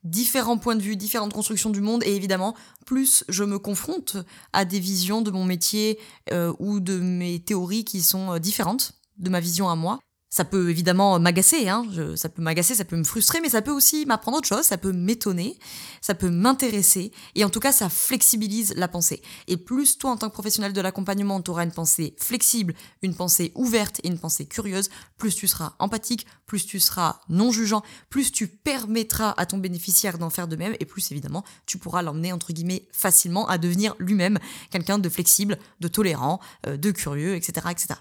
différents 0.05 0.57
points 0.57 0.77
de 0.77 0.81
vue, 0.81 0.95
différentes 0.95 1.33
constructions 1.33 1.69
du 1.69 1.81
monde, 1.81 2.03
et 2.05 2.15
évidemment, 2.15 2.55
plus 2.85 3.25
je 3.27 3.43
me 3.43 3.59
confronte 3.59 4.15
à 4.53 4.63
des 4.63 4.79
visions 4.79 5.21
de 5.21 5.29
mon 5.29 5.43
métier 5.43 5.99
euh, 6.31 6.53
ou 6.59 6.79
de 6.79 6.97
mes 6.99 7.39
théories 7.39 7.83
qui 7.83 8.01
sont 8.01 8.33
euh, 8.33 8.39
différentes, 8.39 8.93
de 9.19 9.29
ma 9.29 9.39
vision 9.39 9.69
à 9.69 9.75
moi. 9.75 9.99
Ça 10.31 10.45
peut 10.45 10.69
évidemment 10.69 11.19
m'agacer, 11.19 11.69
hein. 11.69 11.87
ça 12.15 12.29
peut 12.29 12.43
m'agacer, 12.43 12.75
ça 12.75 12.85
peut 12.85 12.95
me 12.95 13.03
frustrer, 13.03 13.41
mais 13.41 13.49
ça 13.49 13.63
peut 13.63 13.71
aussi 13.71 14.05
m'apprendre 14.05 14.37
autre 14.37 14.47
chose, 14.47 14.61
ça 14.61 14.77
peut 14.77 14.91
m'étonner, 14.91 15.57
ça 16.01 16.13
peut 16.13 16.29
m'intéresser, 16.29 17.11
et 17.33 17.43
en 17.43 17.49
tout 17.49 17.59
cas, 17.59 17.71
ça 17.71 17.89
flexibilise 17.89 18.75
la 18.75 18.87
pensée. 18.87 19.23
Et 19.47 19.57
plus 19.57 19.97
toi, 19.97 20.11
en 20.11 20.17
tant 20.17 20.29
que 20.29 20.33
professionnel 20.33 20.71
de 20.71 20.81
l'accompagnement, 20.81 21.41
tu 21.41 21.49
auras 21.49 21.63
une 21.63 21.71
pensée 21.71 22.15
flexible, 22.19 22.75
une 23.01 23.15
pensée 23.15 23.51
ouverte 23.55 24.01
et 24.03 24.07
une 24.07 24.19
pensée 24.19 24.45
curieuse, 24.45 24.91
plus 25.17 25.33
tu 25.33 25.47
seras 25.47 25.73
empathique, 25.79 26.27
plus 26.45 26.63
tu 26.63 26.79
seras 26.79 27.21
non 27.27 27.51
jugeant, 27.51 27.81
plus 28.11 28.31
tu 28.31 28.47
permettras 28.47 29.33
à 29.35 29.47
ton 29.47 29.57
bénéficiaire 29.57 30.19
d'en 30.19 30.29
faire 30.29 30.47
de 30.47 30.55
même, 30.55 30.75
et 30.79 30.85
plus 30.85 31.11
évidemment, 31.11 31.43
tu 31.65 31.79
pourras 31.79 32.03
l'emmener, 32.03 32.33
entre 32.33 32.53
guillemets, 32.53 32.87
facilement 32.91 33.47
à 33.47 33.57
devenir 33.57 33.95
lui-même 33.97 34.37
quelqu'un 34.69 34.99
de 34.99 35.09
flexible, 35.09 35.57
de 35.79 35.87
tolérant, 35.87 36.39
euh, 36.67 36.77
de 36.77 36.91
curieux, 36.91 37.33
etc., 37.33 37.65
etc. 37.71 37.95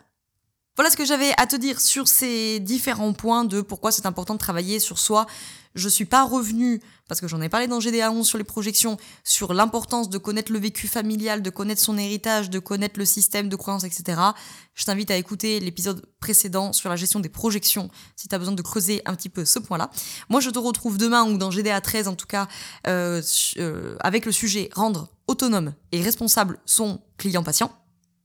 Voilà 0.78 0.92
ce 0.92 0.96
que 0.96 1.04
j'avais 1.04 1.32
à 1.38 1.48
te 1.48 1.56
dire 1.56 1.80
sur 1.80 2.06
ces 2.06 2.60
différents 2.60 3.12
points 3.12 3.44
de 3.44 3.62
pourquoi 3.62 3.90
c'est 3.90 4.06
important 4.06 4.34
de 4.34 4.38
travailler 4.38 4.78
sur 4.78 4.96
soi. 4.96 5.26
Je 5.74 5.88
suis 5.88 6.04
pas 6.04 6.22
revenue, 6.22 6.80
parce 7.08 7.20
que 7.20 7.26
j'en 7.26 7.40
ai 7.40 7.48
parlé 7.48 7.66
dans 7.66 7.80
GDA 7.80 8.12
11 8.12 8.24
sur 8.24 8.38
les 8.38 8.44
projections, 8.44 8.96
sur 9.24 9.54
l'importance 9.54 10.08
de 10.08 10.18
connaître 10.18 10.52
le 10.52 10.60
vécu 10.60 10.86
familial, 10.86 11.42
de 11.42 11.50
connaître 11.50 11.80
son 11.80 11.98
héritage, 11.98 12.48
de 12.48 12.60
connaître 12.60 12.96
le 12.96 13.04
système 13.04 13.48
de 13.48 13.56
croyances, 13.56 13.82
etc. 13.82 14.20
Je 14.76 14.84
t'invite 14.84 15.10
à 15.10 15.16
écouter 15.16 15.58
l'épisode 15.58 16.06
précédent 16.20 16.72
sur 16.72 16.88
la 16.88 16.94
gestion 16.94 17.18
des 17.18 17.28
projections, 17.28 17.90
si 18.14 18.28
tu 18.28 18.34
as 18.36 18.38
besoin 18.38 18.54
de 18.54 18.62
creuser 18.62 19.02
un 19.04 19.16
petit 19.16 19.30
peu 19.30 19.44
ce 19.44 19.58
point-là. 19.58 19.90
Moi, 20.28 20.38
je 20.38 20.50
te 20.50 20.60
retrouve 20.60 20.96
demain, 20.96 21.24
ou 21.24 21.38
dans 21.38 21.50
GDA 21.50 21.80
13 21.80 22.06
en 22.06 22.14
tout 22.14 22.28
cas, 22.28 22.46
euh, 22.86 23.20
euh, 23.56 23.96
avec 23.98 24.26
le 24.26 24.30
sujet 24.30 24.70
rendre 24.74 25.08
autonome 25.26 25.74
et 25.90 26.00
responsable 26.02 26.60
son 26.66 27.00
client 27.16 27.42
patient. 27.42 27.72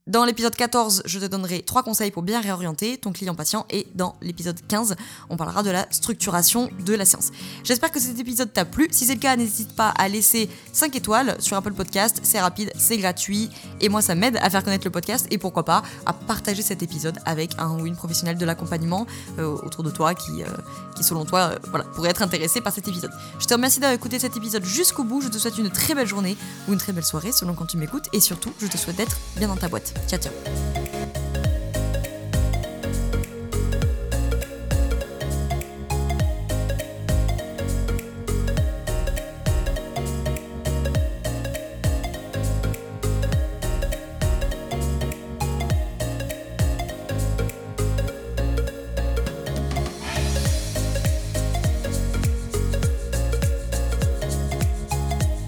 Dans 0.06 0.26
l'épisode 0.26 0.54
14, 0.54 1.04
je 1.06 1.18
te 1.18 1.24
donnerai 1.24 1.62
trois 1.62 1.82
conseils 1.82 2.10
pour 2.10 2.22
bien 2.22 2.38
réorienter 2.38 2.98
ton 2.98 3.10
client 3.10 3.34
patient 3.34 3.64
et 3.70 3.86
dans 3.94 4.16
l'épisode 4.20 4.60
15, 4.68 4.96
on 5.30 5.38
parlera 5.38 5.62
de 5.62 5.70
la 5.70 5.86
structuration 5.90 6.68
de 6.84 6.92
la 6.92 7.06
séance. 7.06 7.30
J'espère 7.62 7.90
que 7.90 7.98
cet 7.98 8.18
épisode 8.18 8.52
t'a 8.52 8.66
plu. 8.66 8.86
Si 8.90 9.06
c'est 9.06 9.14
le 9.14 9.20
cas, 9.20 9.34
n'hésite 9.34 9.74
pas 9.74 9.88
à 9.96 10.08
laisser 10.08 10.50
5 10.74 10.94
étoiles 10.94 11.36
sur 11.40 11.56
Apple 11.56 11.72
Podcast. 11.72 12.20
C'est 12.22 12.38
rapide, 12.38 12.70
c'est 12.76 12.98
gratuit 12.98 13.48
et 13.80 13.88
moi 13.88 14.02
ça 14.02 14.14
m'aide 14.14 14.36
à 14.42 14.50
faire 14.50 14.62
connaître 14.62 14.84
le 14.84 14.90
podcast 14.90 15.26
et 15.30 15.38
pourquoi 15.38 15.64
pas 15.64 15.82
à 16.04 16.12
partager 16.12 16.60
cet 16.60 16.82
épisode 16.82 17.18
avec 17.24 17.52
un 17.56 17.70
ou 17.80 17.86
une 17.86 17.96
professionnelle 17.96 18.36
de 18.36 18.44
l'accompagnement 18.44 19.06
euh, 19.38 19.56
autour 19.62 19.84
de 19.84 19.90
toi 19.90 20.14
qui, 20.14 20.42
euh, 20.42 20.46
qui 20.96 21.02
selon 21.02 21.24
toi 21.24 21.54
euh, 21.54 21.82
pourrait 21.94 22.10
être 22.10 22.20
intéressé 22.20 22.60
par 22.60 22.74
cet 22.74 22.88
épisode. 22.88 23.10
Je 23.38 23.46
te 23.46 23.54
remercie 23.54 23.80
d'avoir 23.80 23.94
écouté 23.94 24.18
cet 24.18 24.36
épisode 24.36 24.66
jusqu'au 24.66 25.04
bout. 25.04 25.22
Je 25.22 25.28
te 25.28 25.38
souhaite 25.38 25.56
une 25.56 25.70
très 25.70 25.94
belle 25.94 26.06
journée 26.06 26.36
ou 26.68 26.74
une 26.74 26.78
très 26.78 26.92
belle 26.92 27.06
soirée 27.06 27.32
selon 27.32 27.54
quand 27.54 27.64
tu 27.64 27.78
m'écoutes 27.78 28.10
et 28.12 28.20
surtout, 28.20 28.52
je 28.60 28.66
te 28.66 28.76
souhaite 28.76 28.96
d'être 28.96 29.16
bien 29.38 29.48
dans 29.48 29.56
ta 29.56 29.68
boîte. 29.68 29.93
Chao, 30.06 30.18
chao. 30.18 31.23